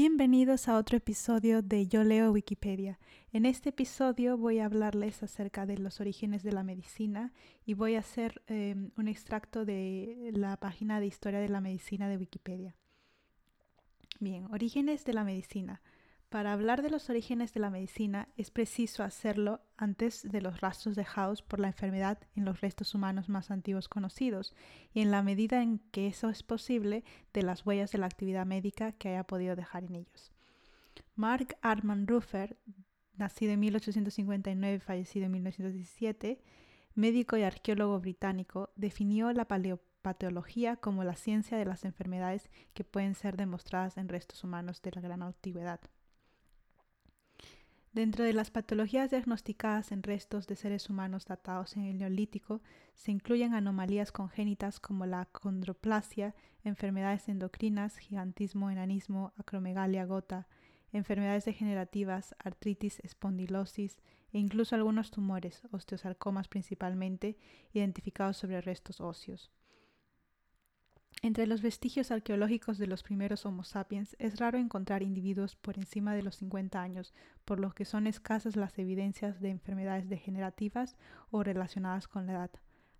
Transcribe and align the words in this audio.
Bienvenidos 0.00 0.68
a 0.68 0.76
otro 0.76 0.96
episodio 0.96 1.60
de 1.60 1.88
Yo 1.88 2.04
leo 2.04 2.30
Wikipedia. 2.30 3.00
En 3.32 3.44
este 3.44 3.70
episodio 3.70 4.38
voy 4.38 4.60
a 4.60 4.66
hablarles 4.66 5.24
acerca 5.24 5.66
de 5.66 5.76
los 5.76 6.00
orígenes 6.00 6.44
de 6.44 6.52
la 6.52 6.62
medicina 6.62 7.32
y 7.66 7.74
voy 7.74 7.96
a 7.96 7.98
hacer 7.98 8.40
em, 8.46 8.92
un 8.96 9.08
extracto 9.08 9.64
de 9.64 10.30
la 10.32 10.56
página 10.56 11.00
de 11.00 11.06
historia 11.06 11.40
de 11.40 11.48
la 11.48 11.60
medicina 11.60 12.08
de 12.08 12.16
Wikipedia. 12.16 12.76
Bien, 14.20 14.44
orígenes 14.52 15.04
de 15.04 15.14
la 15.14 15.24
medicina. 15.24 15.82
Para 16.28 16.52
hablar 16.52 16.82
de 16.82 16.90
los 16.90 17.08
orígenes 17.08 17.54
de 17.54 17.60
la 17.60 17.70
medicina 17.70 18.28
es 18.36 18.50
preciso 18.50 19.02
hacerlo 19.02 19.62
antes 19.78 20.22
de 20.22 20.42
los 20.42 20.60
rastros 20.60 20.94
dejados 20.94 21.40
por 21.40 21.58
la 21.58 21.68
enfermedad 21.68 22.18
en 22.36 22.44
los 22.44 22.60
restos 22.60 22.94
humanos 22.94 23.30
más 23.30 23.50
antiguos 23.50 23.88
conocidos 23.88 24.54
y 24.92 25.00
en 25.00 25.10
la 25.10 25.22
medida 25.22 25.62
en 25.62 25.78
que 25.90 26.06
eso 26.06 26.28
es 26.28 26.42
posible 26.42 27.02
de 27.32 27.42
las 27.42 27.64
huellas 27.64 27.92
de 27.92 27.98
la 27.98 28.06
actividad 28.06 28.44
médica 28.44 28.92
que 28.92 29.08
haya 29.08 29.24
podido 29.24 29.56
dejar 29.56 29.84
en 29.84 29.94
ellos. 29.94 30.30
Mark 31.14 31.56
Arman 31.62 32.06
Ruffer, 32.06 32.58
nacido 33.16 33.52
en 33.52 33.60
1859 33.60 34.76
y 34.76 34.80
fallecido 34.80 35.24
en 35.24 35.32
1917, 35.32 36.42
médico 36.94 37.38
y 37.38 37.42
arqueólogo 37.42 38.00
británico, 38.00 38.70
definió 38.76 39.32
la 39.32 39.46
paleopatología 39.46 40.76
como 40.76 41.04
la 41.04 41.16
ciencia 41.16 41.56
de 41.56 41.64
las 41.64 41.86
enfermedades 41.86 42.50
que 42.74 42.84
pueden 42.84 43.14
ser 43.14 43.38
demostradas 43.38 43.96
en 43.96 44.10
restos 44.10 44.44
humanos 44.44 44.82
de 44.82 44.90
la 44.90 45.00
gran 45.00 45.22
antigüedad. 45.22 45.80
Dentro 47.98 48.24
de 48.24 48.32
las 48.32 48.52
patologías 48.52 49.10
diagnosticadas 49.10 49.90
en 49.90 50.04
restos 50.04 50.46
de 50.46 50.54
seres 50.54 50.88
humanos 50.88 51.26
datados 51.26 51.76
en 51.76 51.82
el 51.82 51.98
Neolítico 51.98 52.62
se 52.94 53.10
incluyen 53.10 53.54
anomalías 53.54 54.12
congénitas 54.12 54.78
como 54.78 55.04
la 55.04 55.24
condroplasia, 55.24 56.36
enfermedades 56.62 57.28
endocrinas, 57.28 57.98
gigantismo, 57.98 58.70
enanismo, 58.70 59.32
acromegalia, 59.36 60.04
gota, 60.04 60.46
enfermedades 60.92 61.44
degenerativas, 61.44 62.36
artritis, 62.38 63.00
espondilosis 63.00 63.98
e 64.32 64.38
incluso 64.38 64.76
algunos 64.76 65.10
tumores, 65.10 65.64
osteosarcomas 65.72 66.46
principalmente, 66.46 67.36
identificados 67.72 68.36
sobre 68.36 68.60
restos 68.60 69.00
óseos. 69.00 69.50
Entre 71.20 71.48
los 71.48 71.62
vestigios 71.62 72.12
arqueológicos 72.12 72.78
de 72.78 72.86
los 72.86 73.02
primeros 73.02 73.44
Homo 73.44 73.64
sapiens 73.64 74.14
es 74.20 74.38
raro 74.38 74.56
encontrar 74.56 75.02
individuos 75.02 75.56
por 75.56 75.76
encima 75.76 76.14
de 76.14 76.22
los 76.22 76.36
50 76.36 76.80
años, 76.80 77.12
por 77.44 77.58
lo 77.58 77.72
que 77.72 77.84
son 77.84 78.06
escasas 78.06 78.54
las 78.54 78.78
evidencias 78.78 79.40
de 79.40 79.50
enfermedades 79.50 80.08
degenerativas 80.08 80.96
o 81.30 81.42
relacionadas 81.42 82.06
con 82.06 82.26
la 82.26 82.34
edad. 82.34 82.50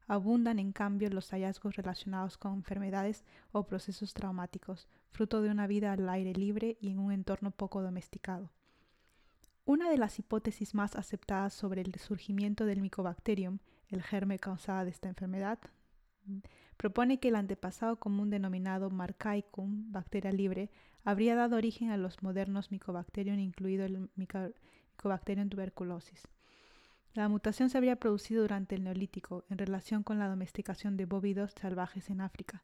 Abundan, 0.08 0.58
en 0.58 0.72
cambio, 0.72 1.10
los 1.10 1.30
hallazgos 1.30 1.76
relacionados 1.76 2.38
con 2.38 2.54
enfermedades 2.54 3.24
o 3.52 3.66
procesos 3.66 4.14
traumáticos, 4.14 4.88
fruto 5.10 5.40
de 5.40 5.50
una 5.50 5.68
vida 5.68 5.92
al 5.92 6.08
aire 6.08 6.32
libre 6.32 6.76
y 6.80 6.90
en 6.90 6.98
un 6.98 7.12
entorno 7.12 7.52
poco 7.52 7.82
domesticado. 7.82 8.50
Una 9.64 9.90
de 9.90 9.98
las 9.98 10.18
hipótesis 10.18 10.74
más 10.74 10.96
aceptadas 10.96 11.52
sobre 11.52 11.82
el 11.82 11.94
surgimiento 11.96 12.64
del 12.64 12.80
Mycobacterium, 12.80 13.58
el 13.88 14.02
germe 14.02 14.38
causado 14.38 14.86
de 14.86 14.90
esta 14.90 15.08
enfermedad, 15.08 15.58
propone 16.78 17.18
que 17.18 17.28
el 17.28 17.36
antepasado 17.36 17.98
común 17.98 18.30
denominado 18.30 18.88
Marcaicum, 18.88 19.92
bacteria 19.92 20.32
libre, 20.32 20.70
habría 21.04 21.34
dado 21.34 21.56
origen 21.56 21.90
a 21.90 21.98
los 21.98 22.22
modernos 22.22 22.70
Mycobacterium, 22.70 23.38
incluido 23.40 23.84
el 23.84 24.08
Mycobacterium 24.14 25.50
tuberculosis. 25.50 26.28
La 27.14 27.28
mutación 27.28 27.68
se 27.68 27.76
habría 27.76 27.96
producido 27.96 28.42
durante 28.42 28.76
el 28.76 28.84
Neolítico 28.84 29.44
en 29.50 29.58
relación 29.58 30.04
con 30.04 30.20
la 30.20 30.28
domesticación 30.28 30.96
de 30.96 31.04
bóvidos 31.04 31.52
salvajes 31.52 32.10
en 32.10 32.20
África. 32.20 32.62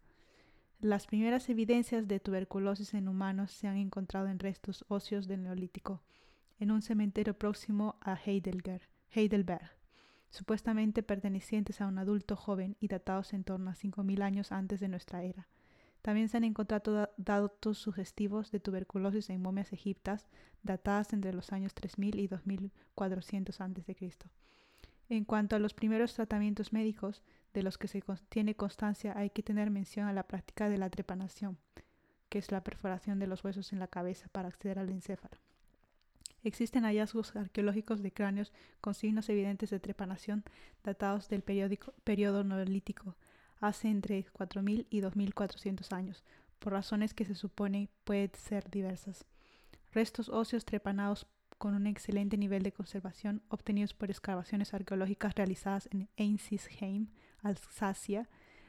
Las 0.80 1.06
primeras 1.06 1.48
evidencias 1.48 2.06
de 2.06 2.20
tuberculosis 2.20 2.94
en 2.94 3.08
humanos 3.08 3.50
se 3.50 3.66
han 3.66 3.76
encontrado 3.76 4.28
en 4.28 4.38
restos 4.38 4.84
óseos 4.88 5.26
del 5.26 5.42
Neolítico, 5.42 6.02
en 6.60 6.70
un 6.70 6.82
cementerio 6.82 7.34
próximo 7.36 7.96
a 8.00 8.16
Heidelberg 8.16 9.83
supuestamente 10.34 11.04
pertenecientes 11.04 11.80
a 11.80 11.86
un 11.86 11.96
adulto 11.96 12.34
joven 12.34 12.76
y 12.80 12.88
datados 12.88 13.32
en 13.32 13.44
torno 13.44 13.70
a 13.70 13.74
5.000 13.74 14.20
años 14.22 14.50
antes 14.50 14.80
de 14.80 14.88
nuestra 14.88 15.22
era. 15.22 15.46
También 16.02 16.28
se 16.28 16.36
han 16.36 16.44
encontrado 16.44 17.08
datos 17.16 17.78
sugestivos 17.78 18.50
de 18.50 18.58
tuberculosis 18.58 19.30
en 19.30 19.40
momias 19.40 19.72
egiptas 19.72 20.26
datadas 20.64 21.12
entre 21.12 21.32
los 21.32 21.52
años 21.52 21.72
3000 21.72 22.18
y 22.18 22.26
2400 22.26 23.60
a.C. 23.60 23.94
En 25.08 25.24
cuanto 25.24 25.54
a 25.54 25.60
los 25.60 25.72
primeros 25.72 26.14
tratamientos 26.14 26.72
médicos 26.72 27.22
de 27.52 27.62
los 27.62 27.78
que 27.78 27.86
se 27.86 28.02
tiene 28.28 28.56
constancia, 28.56 29.16
hay 29.16 29.30
que 29.30 29.44
tener 29.44 29.70
mención 29.70 30.08
a 30.08 30.12
la 30.12 30.26
práctica 30.26 30.68
de 30.68 30.78
la 30.78 30.90
trepanación, 30.90 31.58
que 32.28 32.38
es 32.38 32.50
la 32.50 32.64
perforación 32.64 33.20
de 33.20 33.28
los 33.28 33.44
huesos 33.44 33.72
en 33.72 33.78
la 33.78 33.86
cabeza 33.86 34.28
para 34.32 34.48
acceder 34.48 34.80
al 34.80 34.90
encéfalo. 34.90 35.43
Existen 36.44 36.84
hallazgos 36.84 37.34
arqueológicos 37.34 38.02
de 38.02 38.12
cráneos 38.12 38.52
con 38.82 38.92
signos 38.94 39.30
evidentes 39.30 39.70
de 39.70 39.80
trepanación 39.80 40.44
datados 40.82 41.28
del 41.30 41.42
periodo 41.42 42.44
neolítico, 42.44 43.16
hace 43.60 43.88
entre 43.88 44.26
4.000 44.26 44.86
y 44.90 45.00
2.400 45.00 45.92
años, 45.94 46.22
por 46.58 46.74
razones 46.74 47.14
que 47.14 47.24
se 47.24 47.34
supone 47.34 47.88
pueden 48.04 48.30
ser 48.34 48.70
diversas. 48.70 49.24
Restos 49.92 50.28
óseos 50.28 50.66
trepanados 50.66 51.26
con 51.56 51.74
un 51.74 51.86
excelente 51.86 52.36
nivel 52.36 52.62
de 52.62 52.72
conservación 52.72 53.42
obtenidos 53.48 53.94
por 53.94 54.10
excavaciones 54.10 54.74
arqueológicas 54.74 55.34
realizadas 55.34 55.88
en 55.92 56.10
Einsiegsheim, 56.16 57.08
Alsacia, 57.42 58.28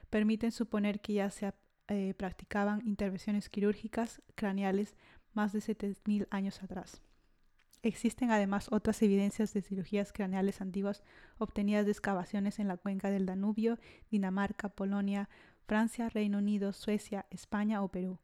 permiten 0.09 0.53
suponer 0.53 1.02
que 1.02 1.14
ya 1.14 1.30
se 1.30 1.53
eh, 1.90 2.14
practicaban 2.14 2.88
intervenciones 2.88 3.50
quirúrgicas 3.50 4.22
craneales 4.35 4.96
más 5.34 5.52
de 5.52 5.59
7.000 5.59 6.28
años 6.30 6.64
atrás. 6.64 7.02
Existen 7.85 8.31
además 8.31 8.69
otras 8.72 9.00
evidencias 9.03 9.53
de 9.53 9.62
cirugías 9.62 10.12
craneales 10.12 10.59
antiguas 10.59 11.03
obtenidas 11.38 11.85
de 11.85 11.91
excavaciones 11.91 12.57
en 12.57 12.68
la 12.68 12.78
cuenca 12.78 13.12
del 13.12 13.28
Danubio, 13.28 13.78
Dinamarca, 14.09 14.69
Polonia, 14.69 15.29
Francia, 15.68 16.09
Reino 16.09 16.40
Unido, 16.40 16.73
Suecia, 16.73 17.28
España 17.29 17.84
o 17.84 17.90
Perú. 17.90 18.18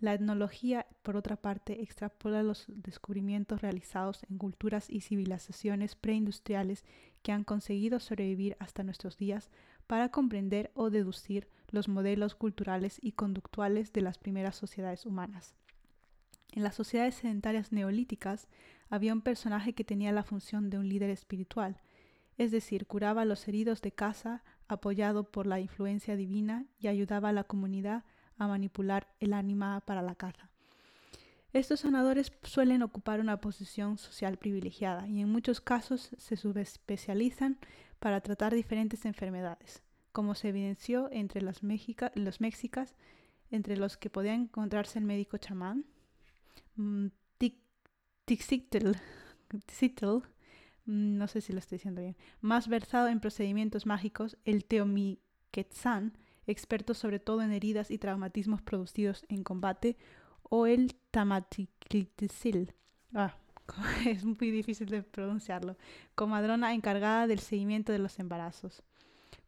La 0.00 0.14
etnología, 0.14 0.88
por 1.02 1.16
otra 1.16 1.36
parte, 1.36 1.80
extrapola 1.80 2.42
los 2.42 2.64
descubrimientos 2.66 3.62
realizados 3.62 4.24
en 4.28 4.36
culturas 4.36 4.90
y 4.90 5.02
civilizaciones 5.02 5.94
preindustriales 5.94 6.84
que 7.22 7.30
han 7.30 7.44
conseguido 7.44 8.00
sobrevivir 8.00 8.56
hasta 8.58 8.82
nuestros 8.82 9.16
días 9.16 9.48
para 9.86 10.08
comprender 10.08 10.72
o 10.74 10.90
deducir 10.90 11.46
los 11.68 11.86
modelos 11.86 12.34
culturales 12.34 12.98
y 13.00 13.12
conductuales 13.12 13.92
de 13.92 14.00
las 14.00 14.18
primeras 14.18 14.56
sociedades 14.56 15.06
humanas. 15.06 15.54
En 16.52 16.62
las 16.62 16.74
sociedades 16.74 17.16
sedentarias 17.16 17.72
neolíticas 17.72 18.46
había 18.90 19.12
un 19.12 19.22
personaje 19.22 19.72
que 19.72 19.84
tenía 19.84 20.12
la 20.12 20.22
función 20.22 20.70
de 20.70 20.78
un 20.78 20.88
líder 20.88 21.10
espiritual, 21.10 21.80
es 22.36 22.50
decir, 22.50 22.86
curaba 22.86 23.22
a 23.22 23.24
los 23.24 23.48
heridos 23.48 23.80
de 23.82 23.92
caza 23.92 24.42
apoyado 24.68 25.24
por 25.24 25.46
la 25.46 25.60
influencia 25.60 26.16
divina 26.16 26.66
y 26.78 26.88
ayudaba 26.88 27.30
a 27.30 27.32
la 27.32 27.44
comunidad 27.44 28.04
a 28.36 28.46
manipular 28.46 29.08
el 29.20 29.32
ánima 29.32 29.80
para 29.80 30.02
la 30.02 30.14
caza. 30.14 30.50
Estos 31.52 31.80
sanadores 31.80 32.32
suelen 32.42 32.82
ocupar 32.82 33.20
una 33.20 33.40
posición 33.40 33.98
social 33.98 34.38
privilegiada 34.38 35.06
y 35.06 35.20
en 35.20 35.30
muchos 35.30 35.60
casos 35.60 36.10
se 36.16 36.36
subespecializan 36.36 37.58
para 37.98 38.22
tratar 38.22 38.54
diferentes 38.54 39.04
enfermedades, 39.04 39.82
como 40.12 40.34
se 40.34 40.48
evidenció 40.48 41.10
entre 41.12 41.42
los, 41.42 41.62
mexicas, 41.62 42.94
entre 43.50 43.76
los 43.76 43.96
que 43.98 44.10
podía 44.10 44.34
encontrarse 44.34 44.98
el 44.98 45.04
médico 45.04 45.36
chamán, 45.36 45.84
Tixitl, 48.24 48.88
mm, 50.86 51.18
no 51.18 51.28
sé 51.28 51.40
si 51.40 51.52
lo 51.52 51.58
estoy 51.58 51.76
diciendo 51.76 52.00
bien, 52.00 52.16
más 52.40 52.68
versado 52.68 53.08
en 53.08 53.20
procedimientos 53.20 53.86
mágicos, 53.86 54.36
el 54.44 54.64
Teomiquetzán, 54.64 56.16
experto 56.46 56.94
sobre 56.94 57.18
todo 57.18 57.42
en 57.42 57.52
heridas 57.52 57.90
y 57.90 57.98
traumatismos 57.98 58.62
producidos 58.62 59.24
en 59.28 59.42
combate, 59.42 59.96
o 60.42 60.66
el 60.66 60.94
Tamaticlitzil, 61.10 62.74
ah, 63.14 63.36
es 64.06 64.24
muy 64.24 64.50
difícil 64.50 64.88
de 64.88 65.02
pronunciarlo, 65.02 65.76
comadrona 66.14 66.74
encargada 66.74 67.26
del 67.26 67.40
seguimiento 67.40 67.92
de 67.92 67.98
los 67.98 68.18
embarazos. 68.18 68.82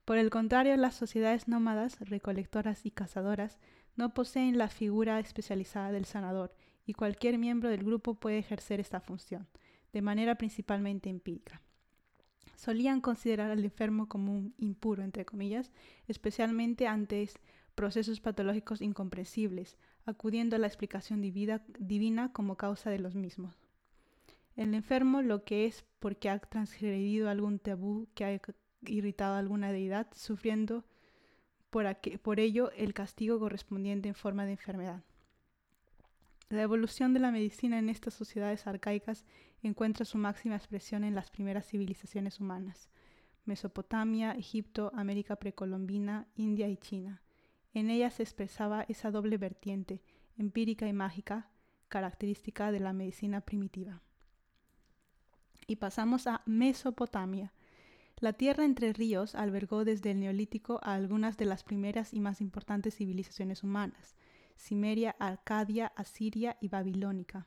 Por 0.04 0.18
el 0.18 0.30
contrario, 0.30 0.76
las 0.76 0.94
sociedades 0.94 1.48
nómadas, 1.48 1.98
recolectoras 2.00 2.84
y 2.84 2.90
cazadoras 2.90 3.58
no 3.96 4.12
poseen 4.12 4.58
la 4.58 4.68
figura 4.68 5.18
especializada 5.20 5.92
del 5.92 6.04
sanador 6.04 6.54
y 6.86 6.94
cualquier 6.94 7.38
miembro 7.38 7.68
del 7.68 7.84
grupo 7.84 8.14
puede 8.14 8.38
ejercer 8.38 8.80
esta 8.80 9.00
función, 9.00 9.46
de 9.92 10.02
manera 10.02 10.36
principalmente 10.36 11.08
empírica. 11.08 11.62
Solían 12.56 13.00
considerar 13.00 13.50
al 13.50 13.64
enfermo 13.64 14.08
como 14.08 14.32
un 14.32 14.54
impuro, 14.58 15.02
entre 15.02 15.24
comillas, 15.24 15.72
especialmente 16.06 16.86
ante 16.86 17.28
procesos 17.74 18.20
patológicos 18.20 18.80
incomprensibles, 18.80 19.76
acudiendo 20.06 20.56
a 20.56 20.58
la 20.58 20.66
explicación 20.66 21.20
divina 21.20 22.32
como 22.32 22.56
causa 22.56 22.90
de 22.90 22.98
los 22.98 23.14
mismos. 23.14 23.60
El 24.56 24.74
enfermo 24.74 25.22
lo 25.22 25.44
que 25.44 25.66
es 25.66 25.84
porque 25.98 26.28
ha 26.28 26.38
transgredido 26.38 27.28
algún 27.28 27.58
tabú 27.58 28.06
que 28.14 28.24
ha 28.24 28.40
irritado 28.86 29.34
a 29.34 29.38
alguna 29.38 29.72
deidad, 29.72 30.06
sufriendo 30.14 30.84
por, 31.70 31.84
por 32.22 32.38
ello 32.38 32.70
el 32.76 32.94
castigo 32.94 33.40
correspondiente 33.40 34.08
en 34.08 34.14
forma 34.14 34.44
de 34.44 34.52
enfermedad. 34.52 35.02
La 36.54 36.62
evolución 36.62 37.12
de 37.12 37.18
la 37.18 37.32
medicina 37.32 37.80
en 37.80 37.88
estas 37.88 38.14
sociedades 38.14 38.68
arcaicas 38.68 39.24
encuentra 39.64 40.04
su 40.04 40.18
máxima 40.18 40.54
expresión 40.54 41.02
en 41.02 41.16
las 41.16 41.28
primeras 41.28 41.66
civilizaciones 41.66 42.38
humanas, 42.38 42.90
Mesopotamia, 43.44 44.36
Egipto, 44.36 44.92
América 44.94 45.34
precolombina, 45.34 46.28
India 46.36 46.68
y 46.68 46.76
China. 46.76 47.22
En 47.72 47.90
ellas 47.90 48.14
se 48.14 48.22
expresaba 48.22 48.84
esa 48.88 49.10
doble 49.10 49.36
vertiente, 49.36 50.00
empírica 50.38 50.86
y 50.86 50.92
mágica, 50.92 51.50
característica 51.88 52.70
de 52.70 52.78
la 52.78 52.92
medicina 52.92 53.40
primitiva. 53.40 54.00
Y 55.66 55.74
pasamos 55.74 56.28
a 56.28 56.42
Mesopotamia. 56.46 57.52
La 58.20 58.32
tierra 58.32 58.64
entre 58.64 58.92
ríos 58.92 59.34
albergó 59.34 59.84
desde 59.84 60.12
el 60.12 60.20
Neolítico 60.20 60.78
a 60.84 60.94
algunas 60.94 61.36
de 61.36 61.46
las 61.46 61.64
primeras 61.64 62.14
y 62.14 62.20
más 62.20 62.40
importantes 62.40 62.94
civilizaciones 62.94 63.64
humanas, 63.64 64.14
Cimeria, 64.56 65.16
Arcadia, 65.18 65.92
Asiria 65.96 66.56
y 66.60 66.68
Babilónica. 66.68 67.46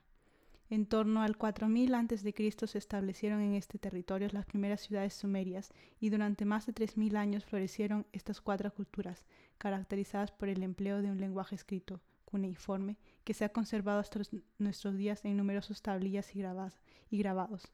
En 0.70 0.86
torno 0.86 1.22
al 1.22 1.38
4000 1.38 1.96
a.C. 1.96 2.68
se 2.68 2.78
establecieron 2.78 3.42
en 3.42 3.54
este 3.54 3.80
territorio 3.80 4.28
las 4.34 4.46
primeras 4.46 4.82
ciudades 4.82 5.14
sumerias 5.14 5.72
y 6.02 6.10
durante 6.10 6.44
más 6.44 6.66
de 6.66 6.74
3000 6.74 7.16
años 7.16 7.46
florecieron 7.46 8.06
estas 8.12 8.42
cuatro 8.42 8.74
culturas, 8.74 9.26
caracterizadas 9.58 10.32
por 10.32 10.50
el 10.50 10.64
empleo 10.64 11.02
de 11.02 11.10
un 11.10 11.20
lenguaje 11.20 11.56
escrito, 11.56 12.02
cuneiforme, 12.26 12.98
que 13.24 13.34
se 13.34 13.46
ha 13.46 13.54
conservado 13.54 14.00
hasta 14.00 14.20
nuestros 14.58 14.98
días 14.98 15.24
en 15.24 15.38
numerosas 15.38 15.82
tablillas 15.82 16.36
y 16.36 17.18
grabados. 17.18 17.72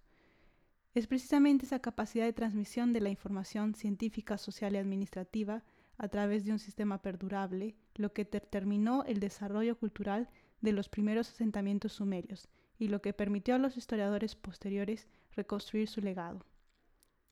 Es 0.94 1.07
precisamente 1.07 1.65
esa 1.65 1.80
capacidad 1.80 2.25
de 2.25 2.33
transmisión 2.33 2.94
de 2.94 3.01
la 3.01 3.09
información 3.09 3.74
científica, 3.74 4.38
social 4.38 4.75
y 4.75 4.77
administrativa 4.77 5.63
a 5.97 6.07
través 6.09 6.45
de 6.45 6.51
un 6.51 6.59
sistema 6.59 7.01
perdurable 7.01 7.75
lo 7.95 8.13
que 8.13 8.25
determinó 8.25 9.04
el 9.06 9.19
desarrollo 9.19 9.78
cultural 9.78 10.30
de 10.62 10.72
los 10.72 10.90
primeros 10.90 11.30
asentamientos 11.30 11.94
sumerios 11.94 12.48
y 12.80 12.88
lo 12.88 13.01
que 13.01 13.13
permitió 13.13 13.56
a 13.56 13.60
los 13.60 13.78
historiadores 13.78 14.36
posteriores 14.36 15.07
reconstruir 15.36 15.88
su 15.88 16.01
legado. 16.01 16.45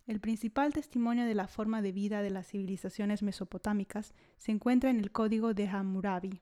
El 0.08 0.20
principal 0.20 0.74
testimonio 0.74 1.26
de 1.26 1.36
la 1.36 1.48
forma 1.48 1.82
de 1.82 1.92
vida 1.92 2.22
de 2.22 2.32
las 2.32 2.48
civilizaciones 2.48 3.24
mesopotámicas 3.24 4.14
se 4.38 4.52
encuentra 4.52 4.90
en 4.90 5.00
el 5.00 5.12
Código 5.12 5.54
de 5.54 5.68
Hammurabi, 5.68 6.42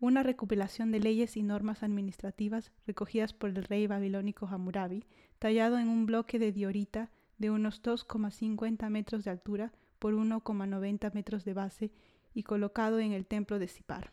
una 0.00 0.22
recopilación 0.22 0.92
de 0.92 1.00
leyes 1.00 1.36
y 1.36 1.42
normas 1.42 1.82
administrativas 1.82 2.70
recogidas 2.86 3.32
por 3.32 3.50
el 3.50 3.64
rey 3.64 3.86
babilónico 3.86 4.46
Hammurabi, 4.46 5.04
tallado 5.38 5.78
en 5.78 5.88
un 5.88 6.06
bloque 6.06 6.38
de 6.38 6.52
diorita 6.52 7.10
de 7.38 7.50
unos 7.50 7.82
2,50 7.82 8.88
metros 8.90 9.24
de 9.24 9.30
altura 9.30 9.72
por 9.98 10.14
1,90 10.14 11.12
metros 11.14 11.44
de 11.44 11.54
base 11.54 11.92
y 12.38 12.44
colocado 12.44 13.00
en 13.00 13.10
el 13.10 13.26
templo 13.26 13.58
de 13.58 13.66
Sipar. 13.66 14.12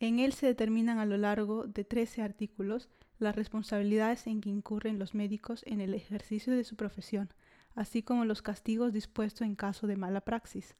En 0.00 0.18
él 0.18 0.34
se 0.34 0.46
determinan 0.46 0.98
a 0.98 1.06
lo 1.06 1.16
largo 1.16 1.66
de 1.66 1.82
13 1.82 2.20
artículos 2.20 2.90
las 3.18 3.34
responsabilidades 3.34 4.26
en 4.26 4.42
que 4.42 4.50
incurren 4.50 4.98
los 4.98 5.14
médicos 5.14 5.62
en 5.66 5.80
el 5.80 5.94
ejercicio 5.94 6.54
de 6.54 6.64
su 6.64 6.76
profesión, 6.76 7.30
así 7.74 8.02
como 8.02 8.26
los 8.26 8.42
castigos 8.42 8.92
dispuestos 8.92 9.46
en 9.46 9.54
caso 9.54 9.86
de 9.86 9.96
mala 9.96 10.20
praxis. 10.20 10.76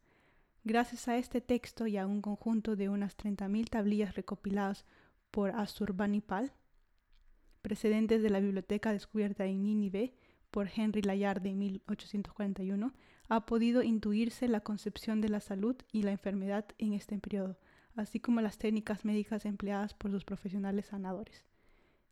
Gracias 0.63 1.09
a 1.09 1.17
este 1.17 1.41
texto 1.41 1.87
y 1.87 1.97
a 1.97 2.07
un 2.07 2.21
conjunto 2.21 2.77
de 2.77 2.91
unas 2.91 3.17
30.000 3.17 3.71
tablillas 3.71 4.15
recopiladas 4.15 4.85
por 5.31 5.53
Asurbanipal, 5.53 6.53
precedentes 7.63 8.23
de 8.23 8.29
la 8.29 8.41
biblioteca 8.41 8.93
descubierta 8.93 9.47
en 9.47 9.63
Nínive 9.63 10.13
por 10.51 10.69
Henry 10.69 11.01
Layard 11.01 11.41
de 11.41 11.55
1841, 11.55 12.93
ha 13.29 13.47
podido 13.47 13.83
intuirse 13.83 14.49
la 14.49 14.61
concepción 14.61 15.21
de 15.21 15.29
la 15.29 15.41
salud 15.41 15.77
y 15.93 16.03
la 16.03 16.13
enfermedad 16.13 16.67
en 16.79 16.93
este 16.93 17.19
periodo, 17.19 17.59
así 17.97 18.21
como 18.21 18.41
las 18.41 18.59
técnicas 18.59 19.05
médicas 19.05 19.45
empleadas 19.45 19.95
por 19.95 20.11
sus 20.11 20.25
profesionales 20.25 20.87
sanadores. 20.87 21.45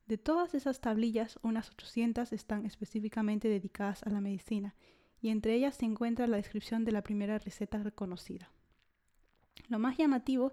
De 0.06 0.18
todas 0.18 0.54
esas 0.54 0.80
tablillas, 0.80 1.38
unas 1.42 1.70
800 1.70 2.32
están 2.32 2.66
específicamente 2.66 3.48
dedicadas 3.48 4.02
a 4.02 4.10
la 4.10 4.20
medicina, 4.20 4.74
y 5.20 5.28
entre 5.28 5.54
ellas 5.54 5.76
se 5.76 5.84
encuentra 5.84 6.26
la 6.26 6.38
descripción 6.38 6.84
de 6.84 6.92
la 6.92 7.02
primera 7.02 7.38
receta 7.38 7.78
reconocida. 7.78 8.50
Lo 9.68 9.78
más 9.78 9.98
llamativo 9.98 10.52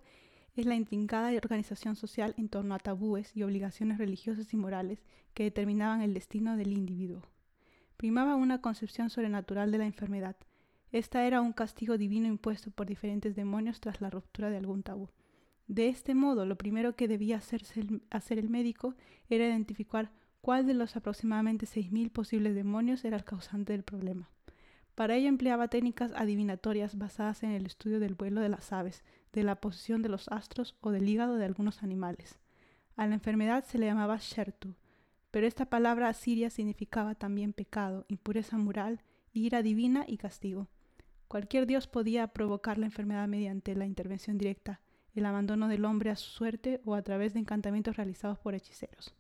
es 0.56 0.66
la 0.66 0.76
intrincada 0.76 1.32
organización 1.38 1.96
social 1.96 2.34
en 2.38 2.50
torno 2.50 2.76
a 2.76 2.80
tabúes 2.80 3.36
y 3.36 3.44
obligaciones 3.44 3.98
religiosas 3.98 4.54
y 4.54 4.58
morales 4.58 5.04
que 5.34 5.44
determinaban 5.44 6.02
el 6.02 6.14
destino 6.14 6.58
del 6.58 6.74
individuo. 6.74 7.22
Primaba 7.96 8.36
una 8.36 8.62
concepción 8.62 9.10
sobrenatural 9.10 9.72
de 9.72 9.78
la 9.78 9.86
enfermedad, 9.86 10.36
esta 10.92 11.26
era 11.26 11.42
un 11.42 11.54
castigo 11.54 11.98
divino 11.98 12.28
impuesto 12.28 12.72
por 12.72 12.88
diferentes 12.88 13.36
demonios 13.36 13.80
tras 13.80 14.02
la 14.02 14.10
ruptura 14.10 14.50
de 14.50 14.58
algún 14.58 14.84
tabú. 14.84 15.10
De 15.68 15.90
este 15.90 16.16
modo, 16.16 16.46
lo 16.46 16.58
primero 16.58 16.96
que 16.96 17.10
debía 17.10 17.38
hacerse 17.38 17.84
hacer 18.10 18.40
el 18.40 18.50
médico 18.50 18.96
era 19.30 19.48
identificar 19.48 20.12
cuál 20.40 20.66
de 20.66 20.74
los 20.74 20.96
aproximadamente 20.96 21.66
6.000 21.66 22.10
posibles 22.10 22.56
demonios 22.56 23.04
era 23.04 23.18
el 23.18 23.26
causante 23.26 23.74
del 23.74 23.84
problema. 23.84 24.30
Para 24.96 25.16
ello 25.16 25.28
empleaba 25.28 25.68
técnicas 25.68 26.14
adivinatorias 26.16 26.98
basadas 26.98 27.44
en 27.44 27.52
el 27.52 27.66
estudio 27.66 28.00
del 28.00 28.16
vuelo 28.16 28.40
de 28.40 28.50
las 28.50 28.72
aves, 28.72 29.04
de 29.34 29.44
la 29.44 29.58
posición 29.58 30.02
de 30.02 30.10
los 30.10 30.30
astros 30.30 30.78
o 30.80 30.92
del 30.92 31.08
hígado 31.08 31.36
de 31.36 31.46
algunos 31.46 31.84
animales. 31.84 32.40
A 32.96 33.06
la 33.06 33.14
enfermedad 33.14 33.66
se 33.66 33.78
le 33.78 33.86
llamaba 33.86 34.18
Shertu, 34.20 34.74
pero 35.32 35.46
esta 35.46 35.66
palabra 35.66 36.08
asiria 36.08 36.50
significaba 36.50 37.14
también 37.14 37.54
pecado, 37.54 38.06
impureza 38.08 38.58
moral, 38.58 39.02
ira 39.34 39.62
divina 39.62 40.06
y 40.08 40.18
castigo. 40.18 40.70
Cualquier 41.28 41.68
dios 41.68 41.88
podía 41.88 42.28
provocar 42.28 42.78
la 42.78 42.86
enfermedad 42.86 43.28
mediante 43.28 43.76
la 43.76 43.86
intervención 43.86 44.38
directa, 44.38 44.80
el 45.14 45.26
abandono 45.26 45.68
del 45.68 45.84
hombre 45.84 46.10
a 46.10 46.16
su 46.16 46.30
suerte 46.30 46.82
o 46.86 46.96
a 46.96 47.02
través 47.02 47.34
de 47.34 47.40
encantamientos 47.40 47.98
realizados 47.98 48.40
por 48.40 48.56
hechiceros. 48.56 49.14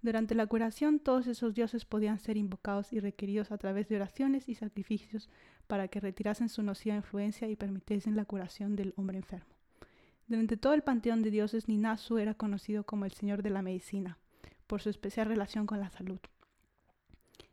Durante 0.00 0.34
la 0.34 0.46
curación, 0.46 1.00
todos 1.00 1.26
esos 1.26 1.54
dioses 1.54 1.84
podían 1.84 2.20
ser 2.20 2.36
invocados 2.36 2.92
y 2.92 3.00
requeridos 3.00 3.50
a 3.50 3.58
través 3.58 3.88
de 3.88 3.96
oraciones 3.96 4.48
y 4.48 4.54
sacrificios 4.54 5.28
para 5.66 5.88
que 5.88 6.00
retirasen 6.00 6.48
su 6.48 6.62
nociva 6.62 6.94
influencia 6.94 7.48
y 7.48 7.56
permitiesen 7.56 8.14
la 8.14 8.24
curación 8.24 8.76
del 8.76 8.94
hombre 8.96 9.18
enfermo. 9.18 9.50
Durante 10.28 10.56
todo 10.56 10.74
el 10.74 10.82
panteón 10.82 11.22
de 11.22 11.30
dioses, 11.30 11.68
Ninasu 11.68 12.18
era 12.18 12.34
conocido 12.34 12.84
como 12.84 13.06
el 13.06 13.12
señor 13.12 13.42
de 13.42 13.50
la 13.50 13.62
medicina, 13.62 14.18
por 14.66 14.80
su 14.80 14.88
especial 14.88 15.26
relación 15.26 15.66
con 15.66 15.80
la 15.80 15.90
salud. 15.90 16.20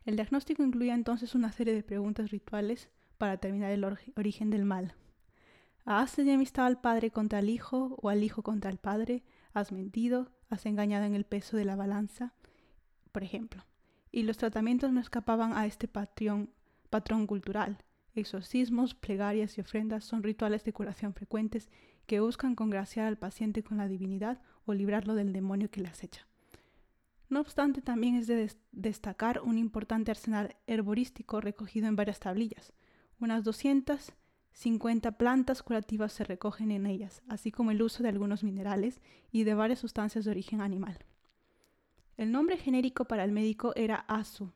El 0.05 0.15
diagnóstico 0.15 0.61
incluía 0.61 0.93
entonces 0.93 1.33
una 1.33 1.51
serie 1.51 1.73
de 1.73 1.81
preguntas 1.81 2.29
rituales 2.29 2.89
para 3.17 3.33
determinar 3.33 3.71
el 3.71 3.83
origen 3.83 4.49
del 4.49 4.65
mal. 4.65 4.95
¿Has 5.85 6.17
enemistado 6.17 6.67
al 6.67 6.81
padre 6.81 7.11
contra 7.11 7.39
el 7.39 7.49
hijo 7.49 7.97
o 8.01 8.09
al 8.09 8.23
hijo 8.23 8.41
contra 8.41 8.71
el 8.71 8.77
padre? 8.77 9.23
¿Has 9.53 9.71
mentido? 9.71 10.31
¿Has 10.49 10.65
engañado 10.65 11.05
en 11.05 11.13
el 11.13 11.25
peso 11.25 11.57
de 11.57 11.65
la 11.65 11.75
balanza? 11.75 12.33
Por 13.11 13.23
ejemplo. 13.23 13.63
Y 14.11 14.23
los 14.23 14.37
tratamientos 14.37 14.91
no 14.91 14.99
escapaban 14.99 15.53
a 15.53 15.65
este 15.65 15.87
patrón, 15.87 16.49
patrón 16.89 17.27
cultural. 17.27 17.83
Exorcismos, 18.15 18.95
plegarias 18.95 19.57
y 19.57 19.61
ofrendas 19.61 20.05
son 20.05 20.23
rituales 20.23 20.63
de 20.63 20.73
curación 20.73 21.13
frecuentes 21.13 21.69
que 22.05 22.19
buscan 22.19 22.55
congraciar 22.55 23.07
al 23.07 23.17
paciente 23.17 23.63
con 23.63 23.77
la 23.77 23.87
divinidad 23.87 24.41
o 24.65 24.73
librarlo 24.73 25.15
del 25.15 25.33
demonio 25.33 25.69
que 25.69 25.81
le 25.81 25.89
acecha. 25.89 26.27
No 27.29 27.41
obstante, 27.41 27.81
también 27.81 28.15
es 28.15 28.27
de 28.27 28.51
destacar 28.71 29.41
un 29.41 29.57
importante 29.57 30.11
arsenal 30.11 30.55
herborístico 30.67 31.41
recogido 31.41 31.87
en 31.87 31.95
varias 31.95 32.19
tablillas, 32.19 32.73
unas 33.19 33.43
250 33.43 35.11
plantas 35.17 35.63
curativas 35.63 36.13
se 36.13 36.23
recogen 36.23 36.71
en 36.71 36.85
ellas, 36.85 37.21
así 37.27 37.51
como 37.51 37.71
el 37.71 37.81
uso 37.81 38.03
de 38.03 38.09
algunos 38.09 38.43
minerales 38.43 39.01
y 39.31 39.43
de 39.43 39.53
varias 39.53 39.79
sustancias 39.79 40.25
de 40.25 40.31
origen 40.31 40.61
animal. 40.61 40.97
El 42.17 42.31
nombre 42.31 42.57
genérico 42.57 43.05
para 43.05 43.23
el 43.23 43.31
médico 43.31 43.73
era 43.75 44.05
Asu, 44.07 44.51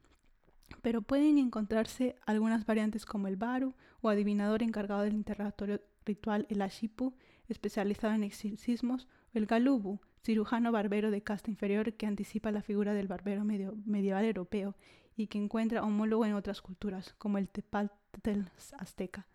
pero 0.82 1.02
pueden 1.02 1.38
encontrarse 1.38 2.16
algunas 2.26 2.66
variantes 2.66 3.06
como 3.06 3.28
el 3.28 3.36
Baru 3.36 3.76
o 4.02 4.10
adivinador 4.10 4.64
encargado 4.64 5.02
del 5.02 5.14
interrogatorio 5.14 5.82
ritual 6.06 6.46
el 6.50 6.62
Ashipu, 6.62 7.14
especializado 7.48 8.14
en 8.14 8.24
exorcismos, 8.24 9.08
o 9.34 9.38
el 9.38 9.46
Galubu, 9.46 10.00
cirujano 10.24 10.72
barbero 10.72 11.12
de 11.12 11.22
casta 11.22 11.50
inferior 11.50 11.94
que 11.94 12.06
anticipa 12.06 12.52
la 12.52 12.62
figura 12.62 12.94
del 12.94 13.08
barbero 13.08 13.44
medieval 13.44 14.26
europeo 14.26 14.76
y 15.20 15.28
que 15.28 15.38
encuentra 15.38 15.84
homólogo 15.84 16.26
en 16.26 16.34
otras 16.34 16.62
culturas, 16.62 17.14
como 17.18 17.38
el 17.38 17.50
Tepaltel 17.50 18.50
azteca. 18.78 19.28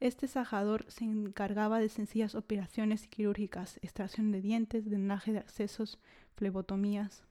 Este 0.00 0.26
sajador 0.26 0.84
se 0.88 1.04
encargaba 1.04 1.78
de 1.78 1.88
sencillas 1.88 2.34
operaciones 2.34 3.06
quirúrgicas, 3.06 3.78
extracción 3.82 4.32
de 4.32 4.40
dientes, 4.40 4.84
drenaje 4.84 5.32
de 5.32 5.38
accesos, 5.38 6.00
flebotomías. 6.34 7.22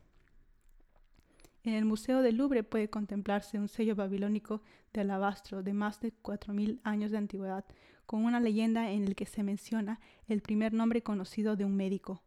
En 1.63 1.73
el 1.73 1.83
Museo 1.83 2.21
del 2.21 2.37
Louvre 2.37 2.63
puede 2.63 2.89
contemplarse 2.89 3.59
un 3.59 3.67
sello 3.67 3.93
babilónico 3.93 4.61
de 4.93 5.01
alabastro 5.01 5.61
de 5.61 5.73
más 5.73 5.99
de 5.99 6.13
4.000 6.13 6.79
años 6.85 7.11
de 7.11 7.17
antigüedad, 7.17 7.65
con 8.05 8.23
una 8.23 8.39
leyenda 8.39 8.89
en 8.91 9.03
el 9.03 9.15
que 9.15 9.25
se 9.25 9.43
menciona 9.43 9.99
el 10.29 10.41
primer 10.41 10.71
nombre 10.71 11.03
conocido 11.03 11.57
de 11.57 11.65
un 11.65 11.75
médico. 11.75 12.23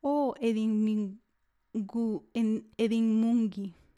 Oh, 0.00 0.34
Edinmungi, 0.40 1.20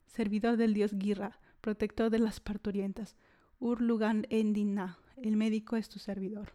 servidor 0.08 0.56
del 0.56 0.74
dios 0.74 0.94
Girra, 0.98 1.38
protector 1.60 2.10
de 2.10 2.18
las 2.18 2.40
parturientas. 2.40 3.16
Urlugan 3.60 4.26
Endina, 4.30 4.98
el 5.16 5.36
médico 5.36 5.76
es 5.76 5.88
tu 5.88 5.98
servidor. 5.98 6.52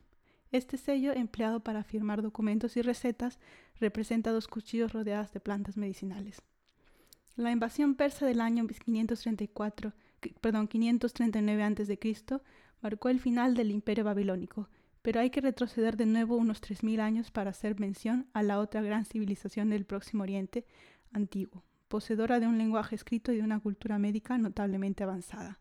Este 0.52 0.78
sello, 0.78 1.14
empleado 1.14 1.62
para 1.62 1.84
firmar 1.84 2.22
documentos 2.22 2.78
y 2.78 2.82
recetas, 2.82 3.40
representa 3.80 4.32
dos 4.32 4.48
cuchillos 4.48 4.94
rodeados 4.94 5.32
de 5.32 5.40
plantas 5.40 5.78
medicinales. 5.78 6.42
La 7.36 7.52
invasión 7.52 7.96
persa 7.96 8.28
del 8.28 8.40
año 8.40 8.68
534, 8.68 9.94
perdón, 10.40 10.68
539 10.68 11.64
a.C. 11.64 12.40
marcó 12.82 13.10
el 13.10 13.20
final 13.20 13.56
del 13.56 13.72
imperio 13.72 14.04
babilónico, 14.04 14.70
pero 15.02 15.20
hay 15.20 15.32
que 15.32 15.42
retroceder 15.42 15.98
de 15.98 16.06
nuevo 16.06 16.38
unos 16.38 16.62
3.000 16.62 17.00
años 17.00 17.32
para 17.32 17.50
hacer 17.50 17.80
mención 17.80 18.28
a 18.34 18.44
la 18.44 18.60
otra 18.60 18.82
gran 18.84 19.06
civilización 19.06 19.70
del 19.72 19.86
Próximo 19.86 20.22
Oriente 20.22 20.66
antiguo, 21.12 21.64
poseedora 21.94 22.40
de 22.40 22.48
un 22.48 22.58
lenguaje 22.58 22.96
escrito 22.96 23.32
y 23.32 23.38
de 23.38 23.44
una 23.44 23.60
cultura 23.60 24.00
médica 24.00 24.36
notablemente 24.40 25.04
avanzada, 25.04 25.60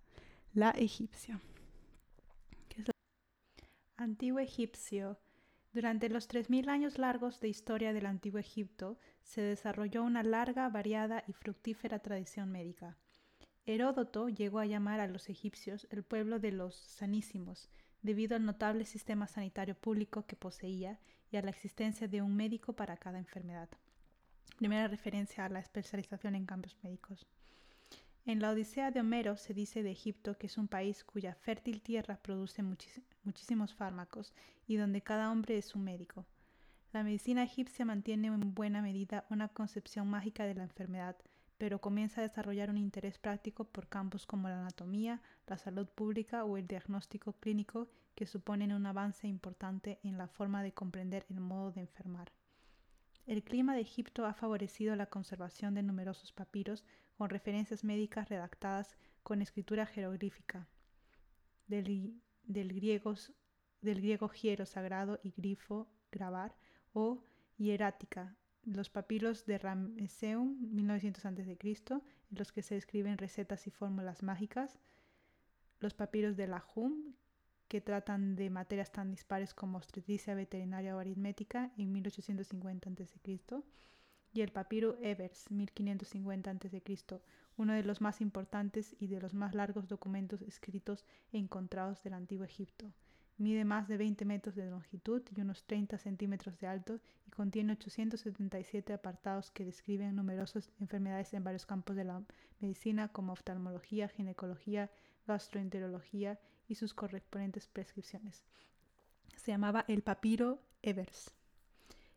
la 0.54 0.70
egipcia. 0.70 1.42
Antiguo 3.98 4.38
egipcio. 4.38 5.18
Durante 5.74 6.08
los 6.08 6.30
3.000 6.30 6.70
años 6.70 6.96
largos 6.96 7.38
de 7.40 7.48
historia 7.48 7.92
del 7.92 8.06
Antiguo 8.06 8.40
Egipto 8.40 8.98
se 9.20 9.42
desarrolló 9.42 10.04
una 10.04 10.22
larga, 10.22 10.70
variada 10.70 11.22
y 11.26 11.34
fructífera 11.34 11.98
tradición 11.98 12.50
médica. 12.50 12.96
Heródoto 13.66 14.30
llegó 14.30 14.60
a 14.60 14.64
llamar 14.64 15.00
a 15.00 15.08
los 15.08 15.28
egipcios 15.28 15.86
el 15.90 16.02
pueblo 16.02 16.38
de 16.38 16.52
los 16.52 16.74
sanísimos, 16.74 17.68
debido 18.00 18.36
al 18.36 18.46
notable 18.46 18.86
sistema 18.86 19.26
sanitario 19.26 19.74
público 19.74 20.24
que 20.24 20.36
poseía 20.36 20.98
y 21.30 21.36
a 21.36 21.42
la 21.42 21.50
existencia 21.50 22.08
de 22.08 22.22
un 22.22 22.34
médico 22.34 22.72
para 22.72 22.96
cada 22.96 23.18
enfermedad. 23.18 23.68
Primera 24.56 24.88
referencia 24.88 25.44
a 25.44 25.48
la 25.48 25.60
especialización 25.60 26.34
en 26.34 26.46
cambios 26.46 26.76
médicos. 26.82 27.26
En 28.24 28.40
la 28.40 28.50
Odisea 28.50 28.92
de 28.92 29.00
Homero 29.00 29.36
se 29.36 29.52
dice 29.52 29.82
de 29.82 29.90
Egipto 29.90 30.38
que 30.38 30.46
es 30.46 30.56
un 30.56 30.68
país 30.68 31.02
cuya 31.02 31.34
fértil 31.34 31.82
tierra 31.82 32.16
produce 32.22 32.62
muchísimos 32.62 33.74
fármacos 33.74 34.32
y 34.68 34.76
donde 34.76 35.02
cada 35.02 35.32
hombre 35.32 35.58
es 35.58 35.74
un 35.74 35.82
médico. 35.82 36.24
La 36.92 37.02
medicina 37.02 37.42
egipcia 37.42 37.84
mantiene 37.84 38.28
en 38.28 38.54
buena 38.54 38.82
medida 38.82 39.24
una 39.30 39.48
concepción 39.48 40.08
mágica 40.08 40.44
de 40.44 40.54
la 40.54 40.62
enfermedad, 40.62 41.16
pero 41.58 41.80
comienza 41.80 42.20
a 42.20 42.24
desarrollar 42.24 42.70
un 42.70 42.76
interés 42.76 43.18
práctico 43.18 43.64
por 43.64 43.88
campos 43.88 44.26
como 44.26 44.48
la 44.48 44.60
anatomía, 44.60 45.20
la 45.46 45.58
salud 45.58 45.88
pública 45.88 46.44
o 46.44 46.56
el 46.56 46.66
diagnóstico 46.66 47.32
clínico 47.32 47.88
que 48.14 48.26
suponen 48.26 48.72
un 48.72 48.86
avance 48.86 49.26
importante 49.26 49.98
en 50.04 50.18
la 50.18 50.28
forma 50.28 50.62
de 50.62 50.72
comprender 50.72 51.24
el 51.30 51.40
modo 51.40 51.72
de 51.72 51.80
enfermar. 51.80 52.30
El 53.26 53.42
clima 53.44 53.74
de 53.74 53.80
Egipto 53.80 54.26
ha 54.26 54.34
favorecido 54.34 54.96
la 54.96 55.06
conservación 55.06 55.74
de 55.74 55.82
numerosos 55.82 56.32
papiros 56.32 56.84
con 57.16 57.30
referencias 57.30 57.84
médicas 57.84 58.28
redactadas 58.28 58.96
con 59.22 59.42
escritura 59.42 59.86
jeroglífica 59.86 60.68
del, 61.68 62.22
griego, 62.44 63.14
del 63.80 64.00
griego 64.00 64.30
hiero 64.32 64.66
sagrado 64.66 65.20
y 65.22 65.30
grifo 65.30 65.88
grabar 66.10 66.56
o 66.92 67.24
hierática 67.56 68.36
los 68.64 68.90
papiros 68.90 69.44
de 69.46 69.58
Ramesseum 69.58 70.56
1900 70.60 71.24
a.C., 71.24 71.58
en 71.64 72.02
los 72.30 72.52
que 72.52 72.62
se 72.62 72.74
describen 72.74 73.18
recetas 73.18 73.66
y 73.66 73.70
fórmulas 73.70 74.22
mágicas, 74.22 74.78
los 75.80 75.94
papiros 75.94 76.36
de 76.36 76.46
Lahum, 76.46 77.14
que 77.72 77.80
tratan 77.80 78.36
de 78.36 78.50
materias 78.50 78.92
tan 78.92 79.10
dispares 79.10 79.54
como 79.54 79.78
obstetricia 79.78 80.34
veterinaria 80.34 80.94
o 80.94 80.98
aritmética 80.98 81.72
en 81.78 81.90
1850 81.90 82.90
a.C., 82.90 83.40
y 84.34 84.42
el 84.42 84.52
papiro 84.52 84.98
Evers 85.00 85.50
1550 85.50 86.50
a.C., 86.50 86.82
uno 87.56 87.72
de 87.72 87.82
los 87.82 88.02
más 88.02 88.20
importantes 88.20 88.94
y 89.00 89.06
de 89.06 89.22
los 89.22 89.32
más 89.32 89.54
largos 89.54 89.88
documentos 89.88 90.42
escritos 90.42 91.06
e 91.32 91.38
encontrados 91.38 92.02
del 92.02 92.12
antiguo 92.12 92.44
Egipto. 92.44 92.92
Mide 93.38 93.64
más 93.64 93.88
de 93.88 93.96
20 93.96 94.26
metros 94.26 94.54
de 94.54 94.68
longitud 94.68 95.22
y 95.34 95.40
unos 95.40 95.64
30 95.64 95.96
centímetros 95.96 96.58
de 96.58 96.66
alto 96.66 97.00
y 97.26 97.30
contiene 97.30 97.72
877 97.72 98.92
apartados 98.92 99.50
que 99.50 99.64
describen 99.64 100.14
numerosas 100.14 100.70
enfermedades 100.78 101.32
en 101.32 101.42
varios 101.42 101.64
campos 101.64 101.96
de 101.96 102.04
la 102.04 102.22
medicina 102.60 103.08
como 103.08 103.32
oftalmología, 103.32 104.08
ginecología, 104.08 104.90
gastroenterología 105.26 106.38
y 106.68 106.74
sus 106.76 106.94
correspondientes 106.94 107.66
prescripciones. 107.68 108.44
Se 109.36 109.50
llamaba 109.50 109.84
el 109.88 110.02
papiro 110.02 110.62
Evers. 110.82 111.32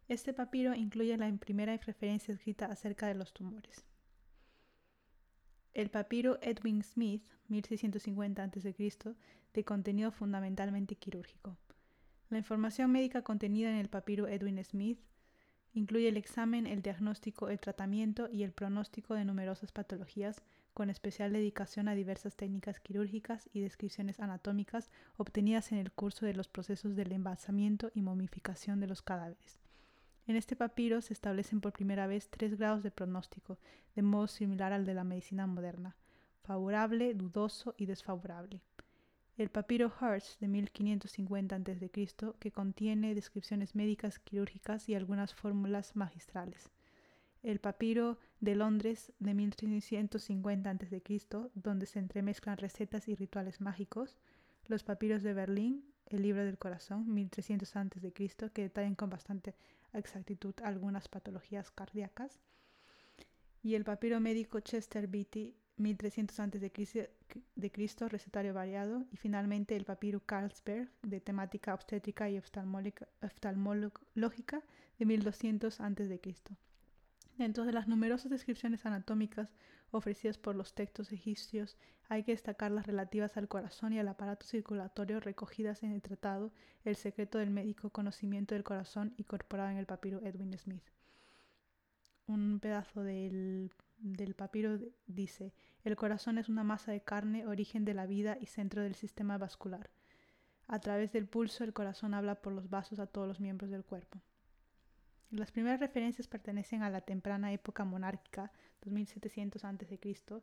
Este 0.08 0.34
papiro 0.34 0.76
incluye 0.76 1.18
la 1.18 1.32
primera 1.38 1.76
referencia 1.78 2.34
escrita 2.34 2.68
acerca 2.68 3.08
de 3.08 3.16
los 3.16 3.34
tumores. 3.34 3.86
El 5.74 5.90
papiro 5.90 6.38
Edwin 6.42 6.84
Smith, 6.84 7.24
1650 7.48 8.44
a.C., 8.44 9.16
de 9.54 9.64
contenido 9.64 10.12
fundamentalmente 10.12 10.96
quirúrgico. 10.96 11.58
La 12.30 12.38
información 12.38 12.92
médica 12.92 13.24
contenida 13.24 13.70
en 13.70 13.78
el 13.78 13.90
papiro 13.90 14.28
Edwin 14.28 14.64
Smith 14.64 15.00
incluye 15.74 16.08
el 16.08 16.18
examen, 16.18 16.68
el 16.68 16.82
diagnóstico, 16.82 17.50
el 17.50 17.60
tratamiento 17.60 18.30
y 18.32 18.44
el 18.44 18.52
pronóstico 18.52 19.14
de 19.14 19.26
numerosas 19.26 19.72
patologías, 19.72 20.42
con 20.76 20.92
especial 20.92 21.34
dedicación 21.34 21.88
a 21.88 21.96
diversas 21.96 22.36
técnicas 22.36 22.80
quirúrgicas 22.80 23.50
y 23.52 23.62
descripciones 23.62 24.20
anatómicas 24.20 24.92
obtenidas 25.18 25.72
en 25.72 25.80
el 25.80 25.92
curso 25.92 26.28
de 26.28 26.36
los 26.36 26.48
procesos 26.48 26.96
del 26.96 27.12
embalsamiento 27.12 27.90
y 27.96 28.04
momificación 28.04 28.80
de 28.80 28.86
los 28.86 29.02
cadáveres. 29.02 29.60
En 30.28 30.36
este 30.36 30.56
papiro 30.56 31.02
se 31.02 31.14
establecen 31.14 31.62
por 31.62 31.74
primera 31.74 32.06
vez 32.06 32.30
tres 32.30 32.56
grados 32.60 32.84
de 32.84 32.92
pronóstico, 32.92 33.58
de 33.96 34.04
modo 34.04 34.28
similar 34.28 34.72
al 34.72 34.86
de 34.86 34.94
la 34.94 35.04
medicina 35.04 35.48
moderna, 35.48 35.96
favorable, 36.44 37.16
dudoso 37.16 37.74
y 37.78 37.88
desfavorable 37.88 38.62
el 39.38 39.50
papiro 39.50 39.92
Hirsch 40.00 40.40
de 40.40 40.48
1550 40.48 41.56
a.C., 41.56 41.90
que 42.40 42.52
contiene 42.52 43.16
descripciones 43.16 43.76
médicas, 43.76 44.20
quirúrgicas 44.20 44.88
y 44.88 44.96
algunas 44.96 45.34
fórmulas 45.34 45.96
magistrales. 45.96 46.72
El 47.46 47.60
papiro 47.60 48.18
de 48.40 48.56
Londres 48.56 49.14
de 49.20 49.36
1350 49.36 50.68
a.C., 50.68 51.04
donde 51.54 51.86
se 51.86 52.00
entremezclan 52.00 52.58
recetas 52.58 53.08
y 53.08 53.14
rituales 53.14 53.62
mágicos. 53.62 54.18
Los 54.66 54.84
papiros 54.84 55.22
de 55.22 55.36
Berlín, 55.36 55.86
el 56.08 56.24
libro 56.24 56.44
del 56.44 56.58
corazón, 56.58 57.14
1300 57.14 57.76
a.C., 57.76 58.52
que 58.52 58.64
detallan 58.64 58.96
con 58.96 59.12
bastante 59.12 59.54
exactitud 59.94 60.56
algunas 60.64 61.08
patologías 61.08 61.70
cardíacas. 61.70 62.40
Y 63.62 63.76
el 63.76 63.84
papiro 63.84 64.20
médico 64.20 64.60
Chester 64.62 65.06
Beatty 65.06 65.56
1300 65.78 66.40
a.C., 66.40 67.12
recetario 68.10 68.56
variado, 68.56 69.06
y 69.12 69.18
finalmente 69.18 69.76
el 69.76 69.86
papiro 69.86 70.20
Carlsberg, 70.26 70.90
de 71.04 71.22
temática 71.22 71.76
obstétrica 71.76 72.28
y 72.28 72.40
oftalmológica, 72.40 74.64
de 74.98 75.06
1200 75.06 75.80
a.C. 75.80 76.20
Dentro 77.38 77.66
de 77.66 77.74
las 77.74 77.88
numerosas 77.88 78.32
descripciones 78.32 78.86
anatómicas 78.86 79.50
ofrecidas 79.92 80.38
por 80.38 80.56
los 80.56 80.74
textos 80.74 81.12
egipcios, 81.12 81.78
hay 82.08 82.24
que 82.24 82.32
destacar 82.32 82.72
las 82.72 82.88
relativas 82.88 83.36
al 83.38 83.48
corazón 83.48 83.94
y 83.94 84.00
al 84.00 84.08
aparato 84.08 84.46
circulatorio 84.46 85.20
recogidas 85.20 85.84
en 85.84 85.92
el 85.92 86.02
tratado 86.02 86.52
El 86.84 86.96
secreto 86.96 87.38
del 87.38 87.50
médico 87.50 87.90
conocimiento 87.90 88.56
del 88.56 88.64
corazón, 88.64 89.14
incorporado 89.18 89.70
en 89.70 89.78
el 89.78 89.86
papiro 89.86 90.22
Edwin 90.22 90.58
Smith. 90.58 90.84
Un 92.28 92.60
pedazo 92.60 93.04
del 93.04 93.72
del 93.98 94.36
papiro 94.36 94.80
dice, 95.08 95.54
el 95.84 95.96
corazón 95.96 96.38
es 96.38 96.50
una 96.50 96.64
masa 96.64 96.92
de 96.92 97.02
carne, 97.02 97.48
origen 97.48 97.86
de 97.86 97.94
la 97.94 98.06
vida 98.06 98.38
y 98.40 98.48
centro 98.48 98.82
del 98.82 98.96
sistema 98.96 99.38
vascular. 99.38 99.90
A 100.68 100.80
través 100.80 101.12
del 101.12 101.28
pulso 101.28 101.64
el 101.64 101.74
corazón 101.74 102.14
habla 102.14 102.42
por 102.42 102.54
los 102.54 102.70
vasos 102.70 103.00
a 103.00 103.08
todos 103.08 103.28
los 103.28 103.40
miembros 103.40 103.70
del 103.70 103.84
cuerpo. 103.84 104.22
Las 105.32 105.52
primeras 105.52 105.80
referencias 105.80 106.28
pertenecen 106.28 106.84
a 106.84 106.90
la 106.90 107.02
temprana 107.02 107.52
época 107.52 107.84
monárquica, 107.84 108.52
2700 108.82 109.66
a.C., 109.66 110.42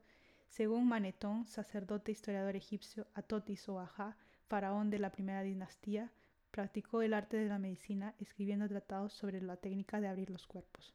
según 0.48 0.86
Manetón, 0.86 1.46
sacerdote 1.46 2.12
historiador 2.12 2.56
egipcio, 2.56 3.06
Atotis 3.14 3.68
o 3.70 3.80
Aja, 3.80 4.18
faraón 4.48 4.90
de 4.90 4.98
la 4.98 5.10
primera 5.10 5.42
dinastía, 5.42 6.12
practicó 6.50 7.00
el 7.00 7.14
arte 7.14 7.38
de 7.38 7.48
la 7.48 7.58
medicina 7.58 8.14
escribiendo 8.18 8.68
tratados 8.68 9.14
sobre 9.14 9.40
la 9.40 9.56
técnica 9.56 10.00
de 10.00 10.08
abrir 10.08 10.28
los 10.28 10.46
cuerpos. 10.46 10.94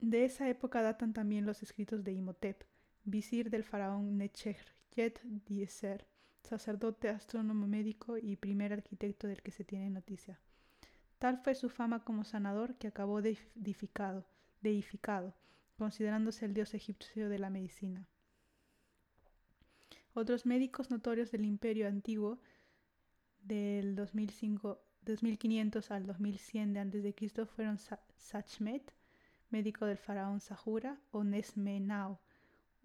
De 0.00 0.24
esa 0.24 0.48
época 0.48 0.80
datan 0.80 1.12
también 1.12 1.44
los 1.44 1.62
escritos 1.62 2.02
de 2.02 2.12
Imhotep, 2.12 2.64
visir 3.04 3.50
del 3.50 3.64
faraón 3.64 4.16
Necherjet 4.16 5.20
Diezer, 5.22 6.06
sacerdote, 6.42 7.10
astrónomo 7.10 7.66
médico 7.66 8.16
y 8.16 8.36
primer 8.36 8.72
arquitecto 8.72 9.26
del 9.26 9.42
que 9.42 9.50
se 9.50 9.64
tiene 9.64 9.90
noticia. 9.90 10.40
Tal 11.24 11.38
fue 11.38 11.54
su 11.54 11.70
fama 11.70 12.04
como 12.04 12.22
sanador 12.22 12.74
que 12.74 12.86
acabó 12.86 13.22
deificado, 13.22 14.26
deificado 14.60 15.32
considerándose 15.78 16.44
el 16.44 16.52
dios 16.52 16.74
egipcio 16.74 17.30
de 17.30 17.38
la 17.38 17.48
medicina. 17.48 18.06
Otros 20.12 20.44
médicos 20.44 20.90
notorios 20.90 21.30
del 21.30 21.46
imperio 21.46 21.88
antiguo 21.88 22.40
del 23.40 23.96
2005, 23.96 24.78
2500 25.00 25.90
al 25.92 26.04
2100 26.04 26.74
de 26.74 26.80
a.C. 26.80 27.46
fueron 27.46 27.78
Sachmet, 28.18 28.92
médico 29.48 29.86
del 29.86 29.96
faraón 29.96 30.42
Sahura, 30.42 31.00
o 31.10 31.24
Nesmenao, 31.24 32.20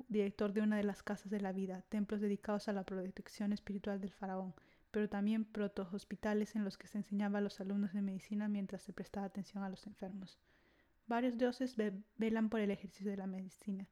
director 0.08 0.54
de 0.54 0.62
una 0.62 0.78
de 0.78 0.86
las 0.86 1.04
casas 1.04 1.30
de 1.30 1.42
la 1.42 1.52
vida, 1.52 1.84
templos 1.90 2.22
dedicados 2.22 2.70
a 2.70 2.72
la 2.72 2.86
protección 2.86 3.52
espiritual 3.52 4.00
del 4.00 4.14
faraón, 4.14 4.54
pero 4.92 5.10
también 5.10 5.46
proto-hospitales 5.46 6.56
en 6.56 6.64
los 6.64 6.78
que 6.78 6.88
se 6.88 6.98
enseñaba 6.98 7.40
a 7.40 7.42
los 7.42 7.60
alumnos 7.60 7.94
de 7.94 8.02
medicina 8.02 8.48
mientras 8.48 8.82
se 8.82 8.94
prestaba 8.94 9.26
atención 9.28 9.64
a 9.64 9.70
los 9.70 9.86
enfermos. 9.88 10.40
Varios 11.08 11.38
dioses 11.38 11.76
velan 12.18 12.50
por 12.50 12.60
el 12.60 12.72
ejercicio 12.72 13.10
de 13.10 13.18
la 13.18 13.28
medicina. 13.28 13.88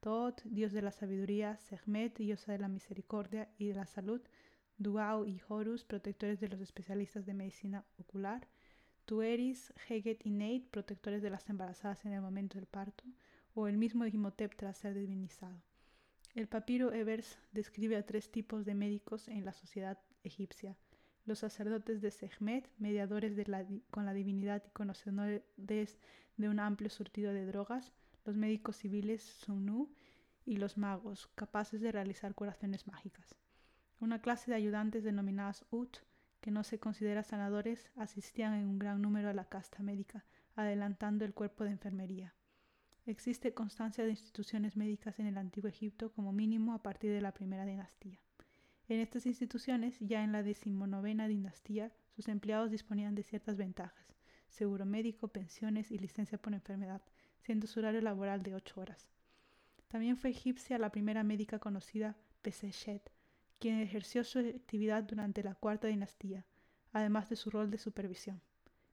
Thoth, 0.00 0.42
dios 0.44 0.72
de 0.72 0.82
la 0.82 0.92
sabiduría, 0.92 1.56
Sekhmet, 1.58 2.18
diosa 2.18 2.52
de 2.52 2.58
la 2.58 2.68
misericordia 2.68 3.48
y 3.58 3.68
de 3.68 3.74
la 3.74 3.86
salud, 3.86 4.20
Duao 4.78 5.26
y 5.26 5.40
Horus, 5.48 5.84
protectores 5.84 6.38
de 6.40 6.48
los 6.48 6.60
especialistas 6.60 7.24
de 7.24 7.34
medicina 7.34 7.84
ocular, 7.98 8.46
Tueris, 9.06 9.72
Heget 9.88 10.26
y 10.26 10.30
Neit, 10.30 10.68
protectores 10.68 11.22
de 11.22 11.30
las 11.30 11.48
embarazadas 11.48 12.04
en 12.04 12.12
el 12.12 12.20
momento 12.20 12.58
del 12.58 12.66
parto, 12.66 13.04
o 13.54 13.68
el 13.68 13.78
mismo 13.78 14.04
Imhotep 14.04 14.54
tras 14.54 14.78
ser 14.78 14.94
divinizado. 14.94 15.62
El 16.34 16.48
papiro 16.48 16.92
Evers 16.92 17.38
describe 17.52 17.96
a 17.96 18.04
tres 18.04 18.30
tipos 18.30 18.66
de 18.66 18.74
médicos 18.74 19.28
en 19.28 19.44
la 19.44 19.54
sociedad 19.54 19.98
egipcia. 20.26 20.76
Los 21.24 21.40
sacerdotes 21.40 22.00
de 22.00 22.10
Sekhmet, 22.10 22.70
mediadores 22.78 23.34
con 23.90 24.06
la 24.06 24.12
divinidad 24.12 24.62
y 24.66 24.70
conocedores 24.70 25.98
de 26.36 26.48
un 26.48 26.60
amplio 26.60 26.90
surtido 26.90 27.32
de 27.32 27.46
drogas, 27.46 27.92
los 28.24 28.36
médicos 28.36 28.76
civiles 28.76 29.22
Sunu 29.22 29.88
y 30.44 30.56
los 30.56 30.78
magos, 30.78 31.28
capaces 31.34 31.80
de 31.80 31.92
realizar 31.92 32.34
curaciones 32.34 32.86
mágicas. 32.86 33.36
Una 33.98 34.20
clase 34.20 34.50
de 34.50 34.56
ayudantes 34.56 35.02
denominadas 35.02 35.64
Ut, 35.70 35.98
que 36.40 36.50
no 36.50 36.62
se 36.62 36.78
consideran 36.78 37.24
sanadores, 37.24 37.90
asistían 37.96 38.54
en 38.54 38.66
un 38.66 38.78
gran 38.78 39.02
número 39.02 39.30
a 39.30 39.34
la 39.34 39.48
casta 39.48 39.82
médica, 39.82 40.24
adelantando 40.54 41.24
el 41.24 41.34
cuerpo 41.34 41.64
de 41.64 41.70
enfermería. 41.70 42.34
Existe 43.06 43.54
constancia 43.54 44.04
de 44.04 44.10
instituciones 44.10 44.76
médicas 44.76 45.18
en 45.18 45.26
el 45.26 45.38
antiguo 45.38 45.68
Egipto 45.68 46.12
como 46.12 46.32
mínimo 46.32 46.74
a 46.74 46.82
partir 46.82 47.12
de 47.12 47.20
la 47.20 47.32
primera 47.32 47.64
dinastía. 47.64 48.20
En 48.88 49.00
estas 49.00 49.26
instituciones, 49.26 49.98
ya 50.00 50.22
en 50.22 50.32
la 50.32 50.42
decimonovena 50.42 51.26
dinastía, 51.26 51.92
sus 52.14 52.28
empleados 52.28 52.70
disponían 52.70 53.14
de 53.14 53.24
ciertas 53.24 53.56
ventajas, 53.56 54.06
seguro 54.48 54.86
médico, 54.86 55.28
pensiones 55.28 55.90
y 55.90 55.98
licencia 55.98 56.38
por 56.38 56.54
enfermedad, 56.54 57.02
siendo 57.40 57.66
su 57.66 57.80
horario 57.80 58.00
laboral 58.00 58.42
de 58.42 58.54
ocho 58.54 58.80
horas. 58.80 59.08
También 59.88 60.16
fue 60.16 60.30
egipcia 60.30 60.78
la 60.78 60.90
primera 60.90 61.24
médica 61.24 61.58
conocida, 61.58 62.16
Peseshet, 62.42 63.10
quien 63.58 63.80
ejerció 63.80 64.22
su 64.24 64.38
actividad 64.38 65.02
durante 65.02 65.42
la 65.42 65.54
cuarta 65.54 65.88
dinastía, 65.88 66.44
además 66.92 67.28
de 67.28 67.36
su 67.36 67.50
rol 67.50 67.70
de 67.70 67.78
supervisión. 67.78 68.40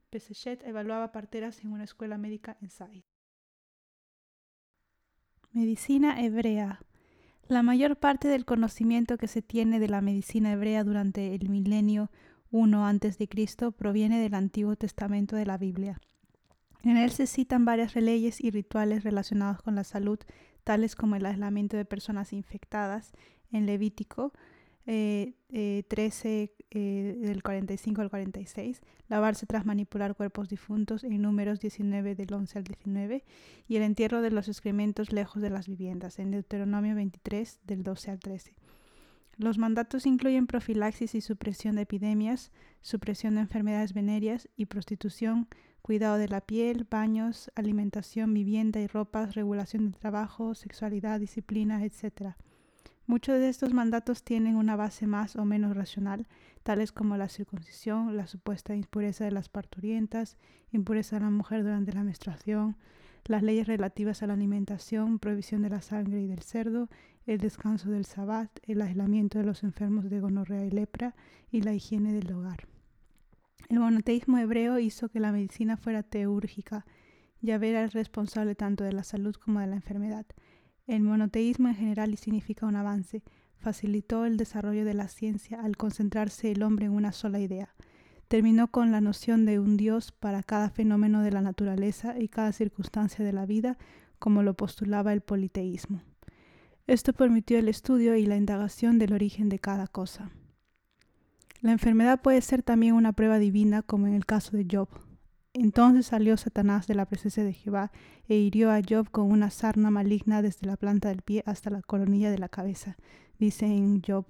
Peseshet 0.09 0.63
evaluaba 0.63 1.11
parteras 1.11 1.63
en 1.63 1.71
una 1.71 1.83
escuela 1.83 2.17
médica 2.17 2.57
en 2.61 2.69
Said. 2.69 3.03
Medicina 5.51 6.19
hebrea. 6.21 6.79
La 7.53 7.61
mayor 7.61 7.97
parte 7.97 8.27
del 8.27 8.45
conocimiento 8.45 9.19
que 9.19 9.27
se 9.27 9.43
tiene 9.43 9.79
de 9.79 9.87
la 9.87 10.01
medicina 10.01 10.53
hebrea 10.53 10.83
durante 10.83 11.35
el 11.35 11.49
milenio 11.49 12.09
I 12.51 12.73
a.C. 12.73 13.71
proviene 13.77 14.19
del 14.19 14.33
Antiguo 14.33 14.75
Testamento 14.75 15.35
de 15.35 15.45
la 15.45 15.59
Biblia. 15.59 16.01
En 16.81 16.97
él 16.97 17.11
se 17.11 17.27
citan 17.27 17.63
varias 17.63 17.95
leyes 17.95 18.41
y 18.41 18.49
rituales 18.49 19.03
relacionados 19.03 19.61
con 19.61 19.75
la 19.75 19.83
salud, 19.83 20.17
tales 20.63 20.95
como 20.95 21.15
el 21.15 21.27
aislamiento 21.27 21.77
de 21.77 21.85
personas 21.85 22.33
infectadas 22.33 23.11
en 23.51 23.67
Levítico, 23.67 24.33
13 24.85 26.43
eh, 26.43 26.55
eh, 26.71 27.17
del 27.21 27.41
45 27.41 28.01
al 28.01 28.09
46, 28.09 28.81
lavarse 29.07 29.45
tras 29.45 29.65
manipular 29.65 30.15
cuerpos 30.15 30.49
difuntos 30.49 31.03
en 31.03 31.21
números 31.21 31.59
19 31.59 32.15
del 32.15 32.33
11 32.33 32.57
al 32.57 32.63
19 32.65 33.23
y 33.67 33.75
el 33.77 33.83
entierro 33.83 34.21
de 34.21 34.31
los 34.31 34.47
excrementos 34.47 35.13
lejos 35.13 35.41
de 35.41 35.49
las 35.49 35.67
viviendas 35.67 36.19
en 36.19 36.31
Deuteronomio 36.31 36.95
23 36.95 37.59
del 37.63 37.83
12 37.83 38.11
al 38.11 38.19
13. 38.19 38.55
Los 39.37 39.57
mandatos 39.57 40.05
incluyen 40.05 40.45
profilaxis 40.45 41.15
y 41.15 41.21
supresión 41.21 41.75
de 41.75 41.83
epidemias, 41.83 42.51
supresión 42.81 43.35
de 43.35 43.41
enfermedades 43.41 43.93
venéreas 43.93 44.47
y 44.55 44.67
prostitución, 44.67 45.47
cuidado 45.81 46.17
de 46.17 46.27
la 46.27 46.41
piel, 46.41 46.85
baños, 46.89 47.51
alimentación, 47.55 48.33
vivienda 48.33 48.79
y 48.79 48.87
ropas, 48.87 49.33
regulación 49.33 49.91
de 49.91 49.97
trabajo, 49.97 50.53
sexualidad, 50.53 51.19
disciplina, 51.19 51.83
etc. 51.83 52.35
Muchos 53.05 53.37
de 53.39 53.49
estos 53.49 53.73
mandatos 53.73 54.23
tienen 54.23 54.55
una 54.55 54.75
base 54.77 55.07
más 55.07 55.35
o 55.35 55.43
menos 55.43 55.75
racional, 55.75 56.25
tales 56.63 56.93
como 56.93 57.17
la 57.17 57.27
circuncisión, 57.27 58.15
la 58.15 58.27
supuesta 58.27 58.75
impureza 58.75 59.25
de 59.25 59.31
las 59.31 59.49
parturientas, 59.49 60.37
impureza 60.71 61.17
de 61.17 61.23
la 61.23 61.29
mujer 61.29 61.63
durante 61.63 61.91
la 61.91 62.03
menstruación, 62.03 62.77
las 63.25 63.43
leyes 63.43 63.67
relativas 63.67 64.23
a 64.23 64.27
la 64.27 64.33
alimentación, 64.33 65.19
prohibición 65.19 65.61
de 65.61 65.69
la 65.69 65.81
sangre 65.81 66.21
y 66.21 66.27
del 66.27 66.43
cerdo, 66.43 66.89
el 67.25 67.39
descanso 67.39 67.89
del 67.89 68.05
sabbat, 68.05 68.49
el 68.63 68.81
aislamiento 68.81 69.37
de 69.37 69.45
los 69.45 69.63
enfermos 69.63 70.09
de 70.09 70.19
gonorrea 70.19 70.65
y 70.65 70.71
lepra 70.71 71.15
y 71.51 71.61
la 71.61 71.73
higiene 71.73 72.13
del 72.13 72.31
hogar. 72.33 72.67
El 73.69 73.79
monoteísmo 73.79 74.37
hebreo 74.37 74.79
hizo 74.79 75.09
que 75.09 75.19
la 75.19 75.31
medicina 75.31 75.77
fuera 75.77 76.03
teúrgica. 76.03 76.85
Yahvé 77.41 77.69
era 77.69 77.83
el 77.83 77.91
responsable 77.91 78.55
tanto 78.55 78.83
de 78.83 78.93
la 78.93 79.03
salud 79.03 79.35
como 79.35 79.59
de 79.61 79.67
la 79.67 79.75
enfermedad. 79.75 80.25
El 80.85 81.01
monoteísmo 81.01 81.69
en 81.69 81.75
general 81.75 82.17
significa 82.17 82.65
un 82.65 82.75
avance, 82.75 83.23
facilitó 83.55 84.25
el 84.25 84.35
desarrollo 84.35 84.83
de 84.83 84.93
la 84.93 85.07
ciencia 85.07 85.61
al 85.61 85.77
concentrarse 85.77 86.51
el 86.51 86.61
hombre 86.61 86.87
en 86.87 86.91
una 86.91 87.13
sola 87.13 87.39
idea. 87.39 87.73
Terminó 88.27 88.69
con 88.69 88.91
la 88.91 88.99
noción 88.99 89.45
de 89.45 89.59
un 89.59 89.77
Dios 89.77 90.11
para 90.11 90.43
cada 90.43 90.69
fenómeno 90.69 91.21
de 91.21 91.31
la 91.31 91.41
naturaleza 91.41 92.19
y 92.19 92.27
cada 92.27 92.51
circunstancia 92.51 93.23
de 93.23 93.31
la 93.31 93.45
vida, 93.45 93.77
como 94.19 94.43
lo 94.43 94.55
postulaba 94.55 95.13
el 95.13 95.21
politeísmo. 95.21 96.01
Esto 96.85 97.13
permitió 97.13 97.57
el 97.57 97.69
estudio 97.69 98.15
y 98.17 98.25
la 98.25 98.35
indagación 98.35 98.99
del 98.99 99.13
origen 99.13 99.47
de 99.47 99.59
cada 99.59 99.87
cosa. 99.87 100.31
La 101.61 101.71
enfermedad 101.71 102.21
puede 102.21 102.41
ser 102.41 102.61
también 102.61 102.95
una 102.95 103.13
prueba 103.13 103.39
divina, 103.39 103.83
como 103.83 104.07
en 104.07 104.15
el 104.15 104.25
caso 104.25 104.57
de 104.57 104.67
Job. 104.69 104.89
Entonces 105.53 106.07
salió 106.07 106.35
Satanás 106.35 106.87
de 106.87 106.95
la 106.95 107.05
presencia 107.05 107.43
de 107.43 107.53
Jehová 107.53 107.91
e 108.27 108.35
hirió 108.35 108.71
a 108.71 108.81
Job 108.87 109.11
con 109.11 109.31
una 109.31 109.51
sarna 109.51 109.91
maligna 109.91 110.41
desde 110.41 110.65
la 110.65 110.77
planta 110.77 111.09
del 111.09 111.21
pie 111.21 111.43
hasta 111.45 111.69
la 111.69 111.83
coronilla 111.83 112.31
de 112.31 112.39
la 112.39 112.49
cabeza, 112.49 112.97
dice 113.37 113.67
en 113.67 114.01
Job 114.01 114.25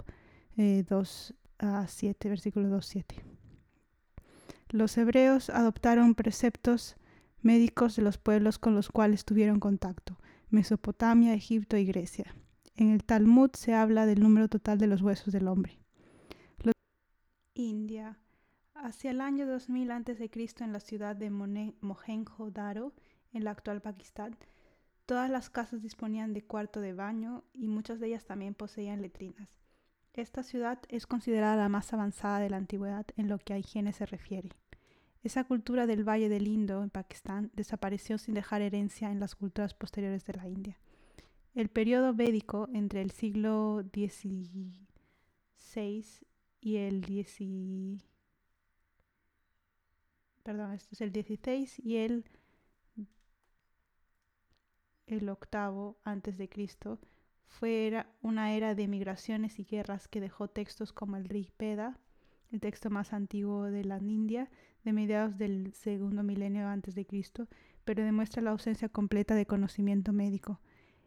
2 0.58 0.58
eh, 0.58 0.86
a 1.60 1.88
7, 1.88 2.30
versículo 2.30 2.68
2 2.68 2.86
7. 2.86 3.16
Los 4.70 4.98
hebreos 4.98 5.50
adoptaron 5.50 6.14
preceptos 6.14 6.98
médicos 7.42 7.96
de 7.96 8.02
los 8.02 8.18
pueblos 8.18 8.60
con 8.60 8.76
los 8.76 8.90
cuales 8.90 9.24
tuvieron 9.24 9.62
contacto, 9.62 10.18
Mesopotamia, 10.50 11.34
Egipto 11.34 11.78
y 11.78 11.86
Grecia. 11.86 12.36
En 12.76 12.92
el 12.92 13.04
Talmud 13.04 13.52
se 13.54 13.74
habla 13.74 14.06
del 14.06 14.22
número 14.22 14.50
total 14.50 14.78
de 14.78 14.88
los 14.88 15.02
huesos 15.02 15.32
del 15.32 15.48
hombre. 15.48 15.80
India 17.56 18.18
Hacia 18.76 19.12
el 19.12 19.22
año 19.22 19.46
2000 19.46 19.92
a.C., 19.92 20.30
en 20.60 20.74
la 20.74 20.80
ciudad 20.80 21.16
de 21.16 21.30
Mohenjo-Daro, 21.30 22.94
en 23.32 23.44
la 23.44 23.52
actual 23.52 23.82
Pakistán, 23.82 24.36
todas 25.06 25.30
las 25.30 25.50
casas 25.50 25.82
disponían 25.82 26.34
de 26.34 26.44
cuarto 26.44 26.82
de 26.82 26.94
baño 26.94 27.44
y 27.54 27.68
muchas 27.68 28.00
de 28.00 28.08
ellas 28.08 28.26
también 28.26 28.56
poseían 28.56 29.02
letrinas. 29.02 29.50
Esta 30.14 30.44
ciudad 30.44 30.80
es 30.90 31.08
considerada 31.08 31.56
la 31.56 31.70
más 31.70 31.94
avanzada 31.94 32.40
de 32.40 32.50
la 32.50 32.58
antigüedad 32.58 33.06
en 33.16 33.30
lo 33.30 33.40
que 33.40 33.54
a 33.54 33.58
higiene 33.58 33.94
se 33.94 34.06
refiere. 34.06 34.50
Esa 35.24 35.46
cultura 35.46 35.88
del 35.88 36.08
Valle 36.08 36.30
del 36.30 36.48
Indo 36.48 36.84
en 36.84 36.90
Pakistán 36.90 37.52
desapareció 37.54 38.18
sin 38.18 38.34
dejar 38.34 38.62
herencia 38.62 39.12
en 39.12 39.20
las 39.20 39.36
culturas 39.36 39.74
posteriores 39.74 40.26
de 40.26 40.34
la 40.34 40.48
India. 40.48 40.78
El 41.56 41.70
periodo 41.70 42.14
védico 42.14 42.68
entre 42.74 43.02
el 43.02 43.12
siglo 43.12 43.84
XVI 43.94 44.88
y 46.60 46.76
el 46.78 47.06
XVI 47.06 48.13
perdón, 50.44 50.74
este 50.74 50.96
es 50.96 51.02
el 51.02 51.12
16 51.12 51.80
y 51.80 51.98
el, 51.98 52.26
el 55.08 55.30
octavo 55.30 55.98
antes 56.04 56.38
de 56.38 56.50
Cristo, 56.50 57.00
fue 57.48 58.06
una 58.22 58.54
era 58.54 58.76
de 58.76 58.88
migraciones 58.88 59.60
y 59.60 59.64
guerras 59.64 60.08
que 60.08 60.20
dejó 60.20 60.48
textos 60.48 60.92
como 60.92 61.18
el 61.18 61.26
Rig 61.26 61.52
Veda, 61.58 61.98
el 62.52 62.60
texto 62.60 62.90
más 62.90 63.14
antiguo 63.14 63.64
de 63.64 63.84
la 63.86 63.98
India, 64.00 64.50
de 64.84 64.94
mediados 64.94 65.38
del 65.38 65.74
segundo 65.74 66.24
milenio 66.24 66.68
antes 66.68 66.96
de 66.96 67.06
Cristo, 67.06 67.48
pero 67.86 68.04
demuestra 68.04 68.42
la 68.42 68.52
ausencia 68.52 68.90
completa 68.90 69.36
de 69.36 69.46
conocimiento 69.46 70.14
médico. 70.14 70.60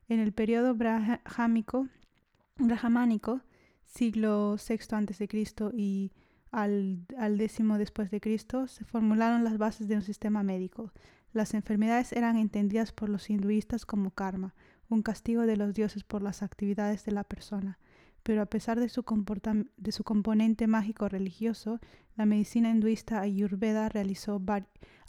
En 0.08 0.20
el 0.20 0.32
periodo 0.32 0.74
brahámico, 0.74 1.88
brahmánico, 2.58 3.40
siglo 3.84 4.56
VI 4.56 4.78
antes 4.92 5.18
de 5.18 5.28
Cristo 5.28 5.72
y 5.74 6.12
al, 6.56 7.36
décimo 7.36 7.76
después 7.76 8.10
de 8.10 8.18
Cristo, 8.18 8.66
se 8.66 8.84
formularon 8.84 9.44
las 9.44 9.58
bases 9.58 9.88
de 9.88 9.94
un 9.94 10.00
sistema 10.00 10.42
médico. 10.42 10.90
Las 11.34 11.52
enfermedades 11.52 12.14
eran 12.14 12.38
entendidas 12.38 12.92
por 12.92 13.10
los 13.10 13.28
hinduistas 13.28 13.84
como 13.84 14.10
karma, 14.10 14.54
un 14.88 15.02
castigo 15.02 15.42
de 15.42 15.58
los 15.58 15.74
dioses 15.74 16.02
por 16.02 16.22
las 16.22 16.42
actividades 16.42 17.04
de 17.04 17.12
la 17.12 17.24
persona. 17.24 17.78
Pero 18.22 18.40
a 18.40 18.46
pesar 18.46 18.80
de 18.80 18.88
su, 18.88 19.04
de 19.76 19.92
su 19.92 20.02
componente 20.02 20.66
mágico 20.66 21.10
religioso, 21.10 21.78
la 22.16 22.24
medicina 22.24 22.70
hinduista 22.70 23.20
ayurveda 23.20 23.90
realizó 23.90 24.40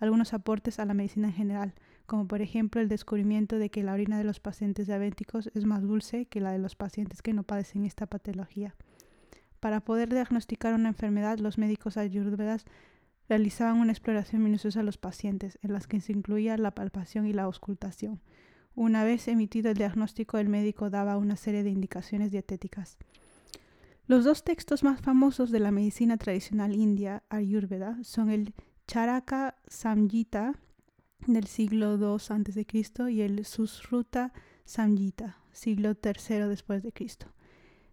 algunos 0.02 0.34
aportes 0.34 0.80
a 0.80 0.86
la 0.86 0.94
medicina 0.94 1.30
en 1.30 1.34
general, 1.34 1.76
como 2.08 2.28
por 2.28 2.42
ejemplo 2.42 2.82
el 2.82 2.90
descubrimiento 2.90 3.58
de 3.58 3.70
que 3.70 3.84
la 3.84 3.94
orina 3.94 4.18
de 4.18 4.26
los 4.26 4.42
pacientes 4.42 4.88
diabéticos 4.88 5.50
es 5.56 5.64
más 5.64 5.82
dulce 5.82 6.26
que 6.26 6.42
la 6.42 6.52
de 6.52 6.60
los 6.60 6.76
pacientes 6.76 7.22
que 7.22 7.34
no 7.34 7.44
padecen 7.44 7.86
esta 7.86 8.06
patología. 8.06 8.76
Para 9.60 9.82
poder 9.82 10.10
diagnosticar 10.10 10.74
una 10.74 10.89
enfermedad, 10.89 11.39
los 11.39 11.58
médicos 11.58 11.98
ayurvedas 11.98 12.65
realizaban 13.28 13.78
una 13.78 13.91
exploración 13.91 14.43
minuciosa 14.43 14.82
a 14.82 14.84
los 14.84 14.98
pacientes, 14.98 15.60
en 15.62 15.74
las 15.74 15.88
que 15.88 16.00
se 16.02 16.13
incluía 16.13 16.58
la 16.58 16.72
palpación 16.72 17.28
y 17.28 17.34
la 17.34 17.43
auscultación. 17.43 18.22
Una 18.76 19.04
vez 19.04 19.28
emitido 19.28 19.72
el 19.72 19.78
diagnóstico, 19.78 20.38
el 20.38 20.50
médico 20.50 20.89
daba 20.89 21.17
una 21.17 21.36
serie 21.36 21.63
de 21.63 21.72
indicaciones 21.72 22.32
dietéticas. 22.32 22.98
Los 24.06 24.24
dos 24.24 24.43
textos 24.43 24.84
más 24.84 25.02
famosos 25.02 25.52
de 25.52 25.60
la 25.60 25.72
medicina 25.72 26.17
tradicional 26.17 26.74
india, 26.74 27.24
Ayurveda, 27.28 27.98
son 28.04 28.30
el 28.30 28.54
Charaka 28.88 29.58
Samhita 29.67 30.54
del 31.26 31.48
siglo 31.48 31.98
II 31.98 32.17
a.C. 32.30 33.12
y 33.12 33.22
el 33.22 33.46
Susruta 33.46 34.32
Samhita, 34.63 35.39
siglo 35.52 35.96
III 36.02 36.48
después 36.48 36.84
de 36.84 36.93
Cristo. 36.93 37.28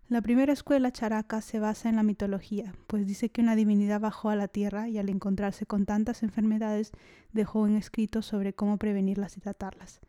La 0.07 0.21
primera 0.21 0.53
escuela 0.53 0.93
charaka 0.93 1.41
se 1.41 1.59
basa 1.59 1.89
en 1.89 1.97
la 1.97 2.03
mitología, 2.03 2.75
pues 2.89 3.07
dice 3.07 3.31
que 3.31 3.41
una 3.41 3.57
divinidad 3.57 4.01
bajó 4.01 4.29
a 4.29 4.37
la 4.37 4.49
tierra 4.49 4.87
y 4.87 4.99
al 4.99 5.09
encontrarse 5.09 5.65
con 5.65 5.87
tantas 5.87 6.23
enfermedades 6.23 6.93
dejó 7.33 7.61
un 7.61 7.75
escrito 7.75 8.21
sobre 8.21 8.53
cómo 8.53 8.77
prevenirlas 8.77 9.39
y 9.39 9.41
tratarlas. 9.41 10.01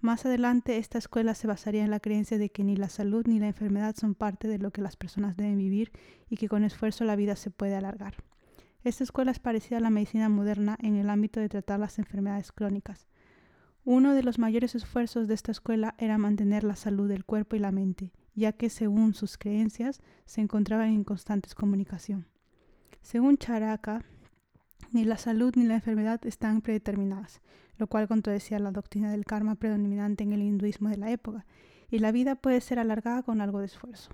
Más 0.00 0.24
adelante, 0.24 0.78
esta 0.78 0.98
escuela 0.98 1.34
se 1.34 1.48
basaría 1.48 1.82
en 1.82 1.90
la 1.90 1.98
creencia 1.98 2.38
de 2.38 2.50
que 2.50 2.62
ni 2.62 2.76
la 2.76 2.88
salud 2.88 3.26
ni 3.26 3.40
la 3.40 3.48
enfermedad 3.48 3.96
son 3.96 4.14
parte 4.14 4.46
de 4.46 4.58
lo 4.58 4.70
que 4.70 4.82
las 4.82 4.96
personas 4.96 5.36
deben 5.36 5.58
vivir 5.58 5.90
y 6.28 6.36
que 6.36 6.48
con 6.48 6.62
esfuerzo 6.62 7.04
la 7.04 7.16
vida 7.16 7.34
se 7.34 7.50
puede 7.50 7.74
alargar. 7.74 8.14
Esta 8.84 9.02
escuela 9.02 9.32
es 9.32 9.40
parecida 9.40 9.78
a 9.78 9.80
la 9.80 9.90
medicina 9.90 10.28
moderna 10.28 10.78
en 10.80 10.94
el 10.94 11.10
ámbito 11.10 11.40
de 11.40 11.48
tratar 11.48 11.80
las 11.80 11.98
enfermedades 11.98 12.52
crónicas. 12.52 13.08
Uno 13.84 14.14
de 14.14 14.22
los 14.22 14.38
mayores 14.38 14.76
esfuerzos 14.76 15.26
de 15.26 15.34
esta 15.34 15.50
escuela 15.50 15.96
era 15.98 16.18
mantener 16.18 16.62
la 16.62 16.76
salud 16.76 17.08
del 17.08 17.24
cuerpo 17.24 17.56
y 17.56 17.58
la 17.58 17.72
mente, 17.72 18.12
ya 18.34 18.52
que 18.52 18.70
según 18.70 19.14
sus 19.14 19.38
creencias 19.38 20.00
se 20.26 20.40
encontraban 20.40 20.88
en 20.88 21.04
constantes 21.04 21.54
comunicación. 21.54 22.26
Según 23.02 23.38
Charaka, 23.38 24.04
ni 24.92 25.04
la 25.04 25.18
salud 25.18 25.54
ni 25.56 25.64
la 25.64 25.74
enfermedad 25.74 26.24
están 26.26 26.62
predeterminadas, 26.62 27.40
lo 27.78 27.86
cual 27.86 28.08
contradecía 28.08 28.58
la 28.58 28.72
doctrina 28.72 29.10
del 29.10 29.24
karma 29.24 29.54
predominante 29.54 30.24
en 30.24 30.32
el 30.32 30.42
hinduismo 30.42 30.88
de 30.88 30.96
la 30.96 31.10
época, 31.10 31.46
y 31.90 31.98
la 31.98 32.12
vida 32.12 32.36
puede 32.36 32.60
ser 32.60 32.78
alargada 32.78 33.22
con 33.22 33.40
algo 33.40 33.60
de 33.60 33.66
esfuerzo. 33.66 34.10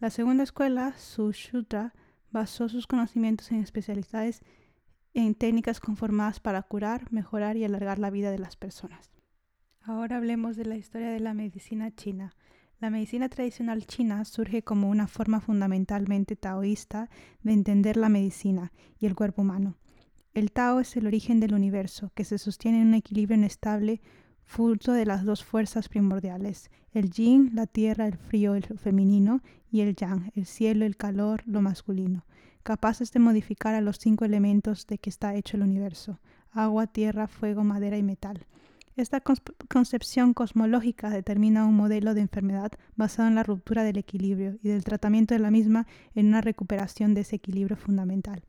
La 0.00 0.10
segunda 0.10 0.42
escuela, 0.42 0.94
Sushruta, 0.96 1.94
basó 2.30 2.68
sus 2.68 2.86
conocimientos 2.86 3.50
en 3.52 3.60
especialidades 3.60 4.42
en 5.14 5.34
técnicas 5.34 5.80
conformadas 5.80 6.40
para 6.40 6.62
curar, 6.62 7.10
mejorar 7.12 7.56
y 7.56 7.64
alargar 7.64 7.98
la 7.98 8.10
vida 8.10 8.30
de 8.30 8.38
las 8.38 8.56
personas. 8.56 9.10
Ahora 9.80 10.16
hablemos 10.16 10.56
de 10.56 10.66
la 10.66 10.76
historia 10.76 11.10
de 11.10 11.20
la 11.20 11.34
medicina 11.34 11.94
china. 11.94 12.34
La 12.80 12.88
medicina 12.88 13.28
tradicional 13.28 13.86
china 13.86 14.24
surge 14.24 14.62
como 14.62 14.88
una 14.88 15.06
forma 15.06 15.40
fundamentalmente 15.40 16.34
taoísta 16.34 17.10
de 17.42 17.52
entender 17.52 17.98
la 17.98 18.08
medicina 18.08 18.72
y 18.98 19.04
el 19.04 19.14
cuerpo 19.14 19.42
humano. 19.42 19.76
El 20.32 20.50
Tao 20.50 20.80
es 20.80 20.96
el 20.96 21.06
origen 21.06 21.40
del 21.40 21.52
universo, 21.52 22.10
que 22.14 22.24
se 22.24 22.38
sostiene 22.38 22.80
en 22.80 22.88
un 22.88 22.94
equilibrio 22.94 23.36
inestable 23.36 24.00
fruto 24.44 24.94
de 24.94 25.04
las 25.04 25.26
dos 25.26 25.44
fuerzas 25.44 25.90
primordiales, 25.90 26.70
el 26.92 27.10
yin, 27.10 27.50
la 27.52 27.66
tierra, 27.66 28.06
el 28.06 28.16
frío, 28.16 28.54
el 28.54 28.64
femenino, 28.64 29.42
y 29.70 29.82
el 29.82 29.94
yang, 29.94 30.32
el 30.34 30.46
cielo, 30.46 30.86
el 30.86 30.96
calor, 30.96 31.42
lo 31.44 31.60
masculino, 31.60 32.24
capaces 32.62 33.12
de 33.12 33.20
modificar 33.20 33.74
a 33.74 33.82
los 33.82 33.98
cinco 33.98 34.24
elementos 34.24 34.86
de 34.86 34.96
que 34.96 35.10
está 35.10 35.34
hecho 35.34 35.58
el 35.58 35.64
universo, 35.64 36.18
agua, 36.50 36.86
tierra, 36.86 37.28
fuego, 37.28 37.62
madera 37.62 37.98
y 37.98 38.02
metal. 38.02 38.46
Esta 39.00 39.22
concepción 39.22 40.34
cosmológica 40.34 41.08
determina 41.08 41.64
un 41.64 41.74
modelo 41.74 42.12
de 42.12 42.20
enfermedad 42.20 42.72
basado 42.96 43.28
en 43.28 43.34
la 43.34 43.42
ruptura 43.42 43.82
del 43.82 43.96
equilibrio 43.96 44.58
y 44.62 44.68
del 44.68 44.84
tratamiento 44.84 45.32
de 45.32 45.40
la 45.40 45.50
misma 45.50 45.86
en 46.14 46.26
una 46.26 46.42
recuperación 46.42 47.14
de 47.14 47.22
ese 47.22 47.36
equilibrio 47.36 47.78
fundamental. 47.78 48.44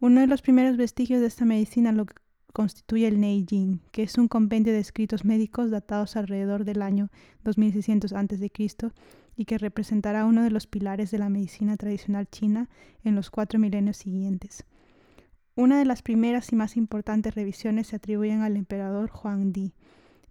Uno 0.00 0.22
de 0.22 0.28
los 0.28 0.40
primeros 0.40 0.78
vestigios 0.78 1.20
de 1.20 1.26
esta 1.26 1.44
medicina 1.44 1.92
lo 1.92 2.06
constituye 2.54 3.06
el 3.06 3.20
Neijing, 3.20 3.82
que 3.92 4.04
es 4.04 4.16
un 4.16 4.28
compendio 4.28 4.72
de 4.72 4.80
escritos 4.80 5.26
médicos 5.26 5.70
datados 5.70 6.16
alrededor 6.16 6.64
del 6.64 6.80
año 6.80 7.10
2600 7.44 8.14
a.C. 8.14 8.50
y 9.36 9.44
que 9.44 9.58
representará 9.58 10.24
uno 10.24 10.42
de 10.42 10.52
los 10.52 10.66
pilares 10.66 11.10
de 11.10 11.18
la 11.18 11.28
medicina 11.28 11.76
tradicional 11.76 12.28
china 12.30 12.70
en 13.04 13.14
los 13.14 13.28
cuatro 13.28 13.58
milenios 13.58 13.98
siguientes. 13.98 14.64
Una 15.58 15.78
de 15.78 15.86
las 15.86 16.02
primeras 16.02 16.52
y 16.52 16.54
más 16.54 16.76
importantes 16.76 17.34
revisiones 17.34 17.86
se 17.86 17.96
atribuyen 17.96 18.42
al 18.42 18.58
emperador 18.58 19.10
Huang 19.10 19.54
Di. 19.54 19.72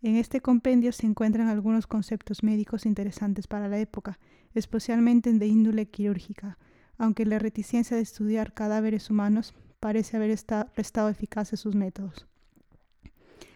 En 0.04 0.18
este 0.18 0.40
compendio 0.40 0.92
se 0.92 1.08
encuentran 1.08 1.48
algunos 1.48 1.88
conceptos 1.88 2.44
médicos 2.44 2.86
interesantes 2.86 3.48
para 3.48 3.68
la 3.68 3.80
época, 3.80 4.20
especialmente 4.54 5.34
de 5.34 5.48
índole 5.48 5.88
quirúrgica, 5.88 6.60
aunque 7.00 7.26
la 7.26 7.40
reticencia 7.40 7.98
de 7.98 8.04
estudiar 8.04 8.54
cadáveres 8.54 9.10
humanos 9.10 9.56
parece 9.80 10.16
haber 10.16 10.38
restado 10.76 11.10
eficaces 11.10 11.60
sus 11.60 11.74
métodos. 11.74 12.28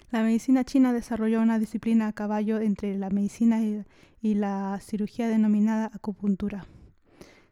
La 0.10 0.23
medicina 0.23 0.63
china 0.63 0.91
desarrolló 0.91 1.39
una 1.39 1.60
disciplina 1.60 2.08
a 2.08 2.13
caballo 2.13 2.60
entre 2.60 2.97
la 2.97 3.12
medicina 3.12 3.62
y 3.62 4.34
la 4.34 4.79
cirugía 4.82 5.27
denominada 5.27 5.91
acupuntura. 5.93 6.65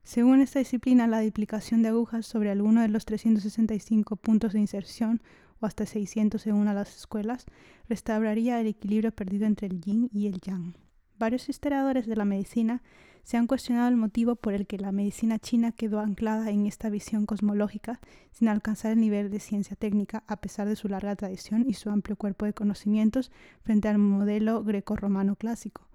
Según 0.07 0.39
esta 0.39 0.59
disciplina, 0.59 1.05
la 1.05 1.21
duplicación 1.21 1.81
de 1.81 1.89
agujas 1.89 2.25
sobre 2.25 2.49
alguno 2.49 2.81
de 2.81 2.87
los 2.87 3.03
365 3.03 4.15
puntos 4.15 4.53
de 4.53 4.59
inserción 4.61 5.21
o 5.59 5.65
hasta 5.65 5.85
600 5.85 6.41
según 6.41 6.69
a 6.69 6.73
las 6.73 6.95
escuelas, 6.95 7.45
restauraría 7.89 8.61
el 8.61 8.67
equilibrio 8.67 9.11
perdido 9.11 9.45
entre 9.45 9.67
el 9.67 9.81
yin 9.81 10.09
y 10.13 10.27
el 10.27 10.39
yang. 10.39 10.75
Varios 11.19 11.49
historiadores 11.49 12.07
de 12.07 12.15
la 12.15 12.23
medicina 12.23 12.83
se 13.23 13.35
han 13.35 13.47
cuestionado 13.47 13.89
el 13.89 13.97
motivo 13.97 14.37
por 14.37 14.53
el 14.53 14.65
que 14.65 14.77
la 14.77 14.93
medicina 14.93 15.39
china 15.39 15.73
quedó 15.73 15.99
anclada 15.99 16.51
en 16.51 16.67
esta 16.67 16.89
visión 16.89 17.25
cosmológica 17.25 17.99
sin 18.31 18.47
alcanzar 18.47 18.93
el 18.93 19.01
nivel 19.01 19.29
de 19.29 19.41
ciencia 19.41 19.75
técnica 19.75 20.23
a 20.25 20.37
pesar 20.37 20.69
de 20.69 20.77
su 20.77 20.87
larga 20.87 21.17
tradición 21.17 21.65
y 21.67 21.73
su 21.73 21.89
amplio 21.89 22.15
cuerpo 22.15 22.45
de 22.45 22.53
conocimientos 22.53 23.29
frente 23.61 23.89
al 23.89 23.97
modelo 23.97 24.63
greco-romano 24.63 25.35
clásico. 25.35 25.85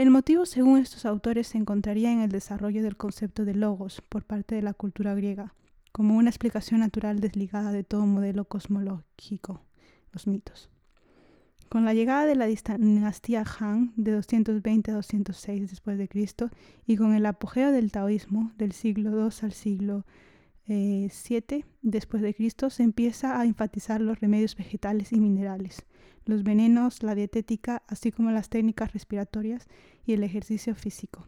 El 0.00 0.08
motivo, 0.08 0.46
según 0.46 0.78
estos 0.78 1.04
autores, 1.04 1.48
se 1.48 1.58
encontraría 1.58 2.10
en 2.10 2.20
el 2.20 2.30
desarrollo 2.30 2.82
del 2.82 2.96
concepto 2.96 3.44
de 3.44 3.54
logos 3.54 4.00
por 4.00 4.24
parte 4.24 4.54
de 4.54 4.62
la 4.62 4.72
cultura 4.72 5.12
griega, 5.14 5.52
como 5.92 6.16
una 6.16 6.30
explicación 6.30 6.80
natural 6.80 7.20
desligada 7.20 7.70
de 7.70 7.84
todo 7.84 8.06
modelo 8.06 8.46
cosmológico, 8.46 9.60
los 10.12 10.26
mitos. 10.26 10.70
Con 11.68 11.84
la 11.84 11.92
llegada 11.92 12.24
de 12.24 12.34
la 12.34 12.46
dinastía 12.46 13.44
Han 13.58 13.92
de 13.94 14.12
220 14.12 14.90
a 14.90 14.94
206 14.94 15.68
después 15.68 15.98
de 15.98 16.08
Cristo 16.08 16.48
y 16.86 16.96
con 16.96 17.12
el 17.12 17.26
apogeo 17.26 17.70
del 17.70 17.92
taoísmo 17.92 18.52
del 18.56 18.72
siglo 18.72 19.10
II 19.10 19.28
al 19.42 19.52
siglo 19.52 20.06
VII 20.66 21.56
eh, 21.58 21.64
después 21.82 22.22
de 22.22 22.32
Cristo, 22.32 22.70
se 22.70 22.84
empieza 22.84 23.38
a 23.38 23.44
enfatizar 23.44 24.00
los 24.00 24.18
remedios 24.18 24.56
vegetales 24.56 25.12
y 25.12 25.20
minerales, 25.20 25.84
los 26.30 26.42
venenos, 26.42 27.02
la 27.02 27.14
dietética, 27.14 27.82
así 27.86 28.10
como 28.10 28.30
las 28.30 28.48
técnicas 28.48 28.92
respiratorias 28.92 29.66
y 30.06 30.14
el 30.14 30.24
ejercicio 30.24 30.74
físico. 30.74 31.26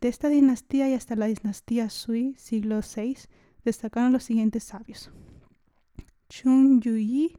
De 0.00 0.08
esta 0.08 0.28
dinastía 0.28 0.88
y 0.88 0.94
hasta 0.94 1.14
la 1.16 1.26
dinastía 1.26 1.88
Sui, 1.88 2.34
siglo 2.38 2.80
VI, 2.80 3.16
destacaron 3.64 4.12
los 4.12 4.24
siguientes 4.24 4.64
sabios. 4.64 5.10
Chun 6.28 6.80
Yuyi, 6.80 7.36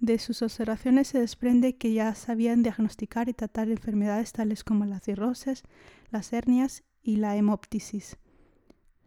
de 0.00 0.18
sus 0.18 0.42
observaciones 0.42 1.08
se 1.08 1.18
desprende 1.18 1.76
que 1.76 1.92
ya 1.92 2.14
sabían 2.14 2.62
diagnosticar 2.62 3.28
y 3.28 3.34
tratar 3.34 3.68
enfermedades 3.68 4.32
tales 4.32 4.62
como 4.62 4.84
la 4.84 5.00
cirrosis, 5.00 5.62
las 6.10 6.32
hernias 6.32 6.84
y 7.02 7.16
la 7.16 7.36
hemoptisis. 7.36 8.16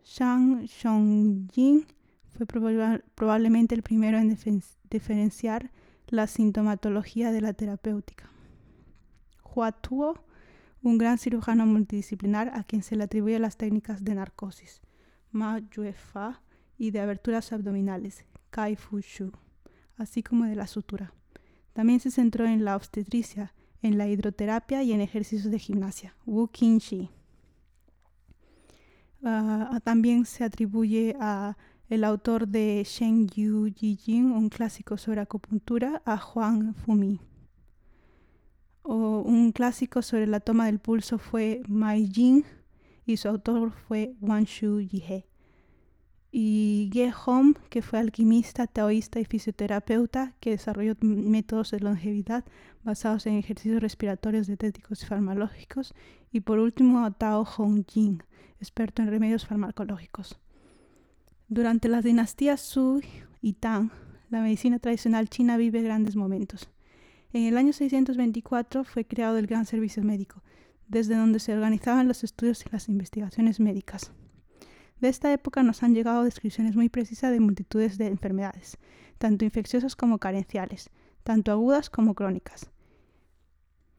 Shang 0.03 0.65
Shongjing 0.65 1.85
fue 2.29 2.45
probablemente 3.15 3.75
el 3.75 3.83
primero 3.83 4.17
en 4.17 4.37
diferenciar 4.89 5.71
la 6.11 6.27
sintomatología 6.27 7.31
de 7.31 7.39
la 7.39 7.53
terapéutica. 7.53 8.29
Hua 9.43 9.71
Tuo, 9.71 10.25
un 10.83 10.97
gran 10.97 11.17
cirujano 11.17 11.65
multidisciplinar 11.65 12.51
a 12.53 12.65
quien 12.65 12.83
se 12.83 12.97
le 12.97 13.05
atribuye 13.05 13.39
las 13.39 13.55
técnicas 13.55 14.03
de 14.03 14.15
narcosis, 14.15 14.81
Ma 15.31 15.59
Yuefa 15.59 16.41
y 16.77 16.91
de 16.91 16.99
aberturas 16.99 17.53
abdominales, 17.53 18.25
Kai 18.49 18.75
Fu 18.75 18.99
Shu, 18.99 19.31
así 19.95 20.21
como 20.21 20.45
de 20.45 20.55
la 20.55 20.67
sutura. 20.67 21.13
También 21.71 22.01
se 22.01 22.11
centró 22.11 22.45
en 22.45 22.65
la 22.65 22.75
obstetricia, 22.75 23.53
en 23.81 23.97
la 23.97 24.07
hidroterapia 24.07 24.83
y 24.83 24.91
en 24.91 24.99
ejercicios 24.99 25.49
de 25.49 25.59
gimnasia, 25.59 26.15
Wu 26.25 26.49
Qingxi. 26.49 27.09
Uh, 29.21 29.79
también 29.83 30.25
se 30.25 30.43
atribuye 30.43 31.15
a 31.21 31.55
el 31.91 32.05
autor 32.05 32.47
de 32.47 32.85
Shen 32.85 33.27
Yu 33.27 33.69
Jin, 33.75 34.31
un 34.31 34.47
clásico 34.47 34.95
sobre 34.95 35.19
acupuntura, 35.19 36.01
a 36.05 36.15
Huang 36.15 36.73
Fumi. 36.73 37.19
O 38.81 39.19
un 39.25 39.51
clásico 39.51 40.01
sobre 40.01 40.25
la 40.25 40.39
toma 40.39 40.67
del 40.67 40.79
pulso 40.79 41.17
fue 41.17 41.61
Mai 41.67 42.07
Jing 42.07 42.45
y 43.05 43.17
su 43.17 43.27
autor 43.27 43.73
fue 43.73 44.15
Wan 44.21 44.45
Shu 44.45 44.79
Yihe. 44.79 45.27
Y 46.31 46.89
Ye 46.93 47.11
Hom, 47.25 47.55
que 47.69 47.81
fue 47.81 47.99
alquimista, 47.99 48.67
taoísta 48.67 49.19
y 49.19 49.25
fisioterapeuta, 49.25 50.37
que 50.39 50.51
desarrolló 50.51 50.95
métodos 51.01 51.71
de 51.71 51.81
longevidad 51.81 52.45
basados 52.85 53.25
en 53.25 53.33
ejercicios 53.33 53.81
respiratorios 53.81 54.47
dietéticos 54.47 55.03
y 55.03 55.07
farmacológicos. 55.07 55.93
Y 56.31 56.39
por 56.39 56.57
último, 56.59 57.11
Tao 57.11 57.43
Hong 57.43 57.83
Jing, 57.85 58.19
experto 58.61 59.01
en 59.01 59.09
remedios 59.09 59.45
farmacológicos. 59.45 60.39
Durante 61.51 61.89
las 61.89 62.05
dinastías 62.05 62.61
Su 62.61 63.01
y 63.41 63.51
Tang, 63.51 63.89
la 64.29 64.39
medicina 64.39 64.79
tradicional 64.79 65.27
china 65.27 65.57
vive 65.57 65.81
grandes 65.81 66.15
momentos. 66.15 66.69
En 67.33 67.43
el 67.43 67.57
año 67.57 67.73
624 67.73 68.85
fue 68.85 69.03
creado 69.03 69.37
el 69.37 69.47
Gran 69.47 69.65
Servicio 69.65 70.01
Médico, 70.01 70.41
desde 70.87 71.17
donde 71.17 71.39
se 71.39 71.51
organizaban 71.51 72.07
los 72.07 72.23
estudios 72.23 72.65
y 72.65 72.69
las 72.69 72.87
investigaciones 72.87 73.59
médicas. 73.59 74.13
De 75.01 75.09
esta 75.09 75.33
época 75.33 75.61
nos 75.61 75.83
han 75.83 75.93
llegado 75.93 76.23
descripciones 76.23 76.77
muy 76.77 76.87
precisas 76.87 77.33
de 77.33 77.41
multitudes 77.41 77.97
de 77.97 78.07
enfermedades, 78.07 78.77
tanto 79.17 79.43
infecciosas 79.43 79.97
como 79.97 80.19
carenciales, 80.19 80.89
tanto 81.25 81.51
agudas 81.51 81.89
como 81.89 82.15
crónicas. 82.15 82.71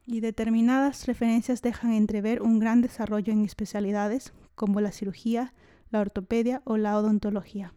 Y 0.07 0.21
determinadas 0.21 1.07
referencias 1.07 1.61
dejan 1.61 1.93
entrever 1.93 2.41
un 2.41 2.61
gran 2.61 2.81
desarrollo 2.81 3.31
en 3.31 3.45
especialidades 3.45 4.33
como 4.55 4.81
la 4.81 4.91
cirugía, 4.91 5.53
la 5.93 6.01
ortopedia 6.01 6.63
o 6.65 6.79
la 6.79 6.97
odontología. 6.97 7.75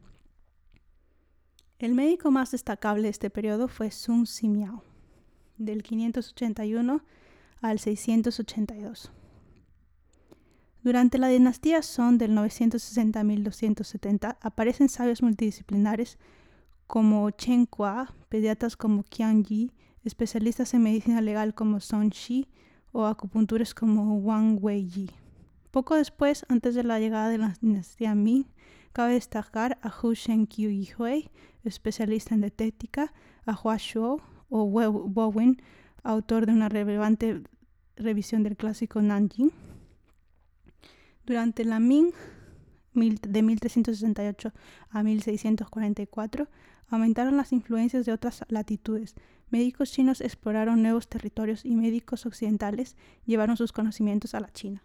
El 1.77 1.93
médico 1.93 2.31
más 2.31 2.51
destacable 2.51 3.03
de 3.03 3.09
este 3.09 3.29
periodo 3.29 3.67
fue 3.67 3.91
Sun 3.91 4.25
Simiao, 4.25 4.83
del 5.57 5.83
581 5.83 7.03
al 7.61 7.79
682. 7.79 9.11
Durante 10.81 11.17
la 11.17 11.27
dinastía 11.27 11.81
Song 11.81 12.17
del 12.17 12.33
960 12.33 13.23
1270 13.23 14.37
aparecen 14.39 14.87
sabios 14.87 15.21
multidisciplinares 15.21 16.17
como 16.87 17.29
Chen 17.31 17.65
Kua, 17.65 18.13
pediatras 18.29 18.77
como 18.77 19.03
Qian 19.03 19.43
Yi, 19.43 19.71
especialistas 20.05 20.73
en 20.73 20.83
medicina 20.83 21.19
legal 21.19 21.53
como 21.53 21.81
Song 21.81 22.11
Shi 22.11 22.47
o 22.93 23.05
acupuntores 23.05 23.73
como 23.73 24.17
Wang 24.19 24.59
Wei 24.61 25.09
Poco 25.75 25.95
después, 25.95 26.45
antes 26.47 26.73
de 26.73 26.85
la 26.85 27.01
llegada 27.01 27.27
de 27.27 27.37
la 27.37 27.53
dinastía 27.59 28.15
Ming, 28.15 28.45
cabe 28.93 29.15
destacar 29.15 29.77
a 29.81 29.89
Hu 29.89 30.13
Shenqiu 30.13 30.69
Yihui, 30.69 31.29
especialista 31.65 32.33
en 32.33 32.39
dietética, 32.39 33.11
a 33.45 33.59
Hua 33.61 33.75
Shuo 33.75 34.21
o 34.47 34.69
Bowen, 34.69 35.61
autor 36.01 36.45
de 36.45 36.53
una 36.53 36.69
relevante 36.69 37.43
revisión 37.97 38.43
del 38.43 38.55
clásico 38.55 39.01
Nanjing, 39.01 39.51
durante 41.25 41.65
la 41.65 41.81
Ming 41.81 42.13
de 42.93 43.41
1368 43.43 44.53
a 44.91 45.03
1644 45.03 46.47
aumentaron 46.87 47.35
las 47.35 47.51
influencias 47.51 48.05
de 48.05 48.13
otras 48.13 48.45
latitudes. 48.47 49.13
Médicos 49.49 49.91
chinos 49.91 50.21
exploraron 50.21 50.81
nuevos 50.81 51.09
territorios 51.09 51.65
y 51.65 51.75
médicos 51.75 52.25
occidentales 52.25 52.95
llevaron 53.25 53.57
sus 53.57 53.73
conocimientos 53.73 54.35
a 54.35 54.39
la 54.39 54.53
China. 54.53 54.81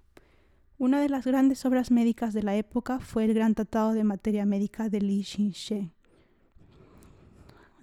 Una 0.81 1.03
de 1.03 1.11
las 1.11 1.27
grandes 1.27 1.67
obras 1.67 1.91
médicas 1.91 2.33
de 2.33 2.43
la 2.43 2.57
época 2.57 3.01
fue 3.01 3.27
el 3.27 3.35
Gran 3.35 3.55
Tratado 3.55 3.93
de 3.93 4.03
Materia 4.03 4.47
Médica 4.47 4.89
de 4.89 5.03
Li 5.03 5.23
Xinxue. 5.23 5.91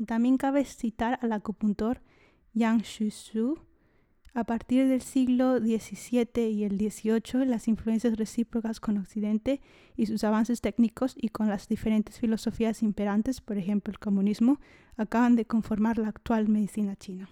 También 0.07 0.37
cabe 0.37 0.65
citar 0.65 1.19
al 1.21 1.31
acupuntor 1.31 2.01
Yang 2.55 2.81
Shusu, 2.81 3.59
a 4.33 4.45
partir 4.45 4.87
del 4.87 5.01
siglo 5.01 5.59
XVII 5.59 6.49
y 6.49 6.63
el 6.63 6.79
XVIII, 6.79 7.45
las 7.45 7.67
influencias 7.67 8.17
recíprocas 8.17 8.79
con 8.79 8.97
Occidente 8.97 9.61
y 9.95 10.07
sus 10.07 10.23
avances 10.23 10.61
técnicos 10.61 11.13
y 11.15 11.29
con 11.29 11.49
las 11.49 11.67
diferentes 11.67 12.17
filosofías 12.17 12.81
imperantes, 12.81 13.41
por 13.41 13.59
ejemplo 13.59 13.91
el 13.91 13.99
comunismo, 13.99 14.59
acaban 14.95 15.35
de 15.35 15.45
conformar 15.45 15.99
la 15.99 16.07
actual 16.07 16.49
medicina 16.49 16.95
china. 16.95 17.29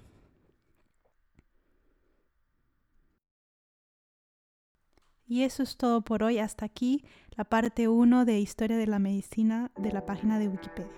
Y 5.27 5.43
eso 5.43 5.63
es 5.63 5.77
todo 5.77 6.01
por 6.01 6.23
hoy. 6.23 6.39
Hasta 6.39 6.65
aquí 6.65 7.03
la 7.35 7.43
parte 7.43 7.87
1 7.87 8.25
de 8.25 8.39
Historia 8.39 8.77
de 8.77 8.87
la 8.87 8.99
Medicina 8.99 9.71
de 9.77 9.91
la 9.91 10.05
página 10.05 10.39
de 10.39 10.47
Wikipedia. 10.47 10.91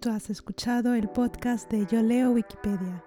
Tú 0.00 0.10
has 0.10 0.30
escuchado 0.30 0.94
el 0.94 1.08
podcast 1.08 1.70
de 1.70 1.86
Yo 1.86 2.02
leo 2.02 2.30
Wikipedia. 2.30 3.04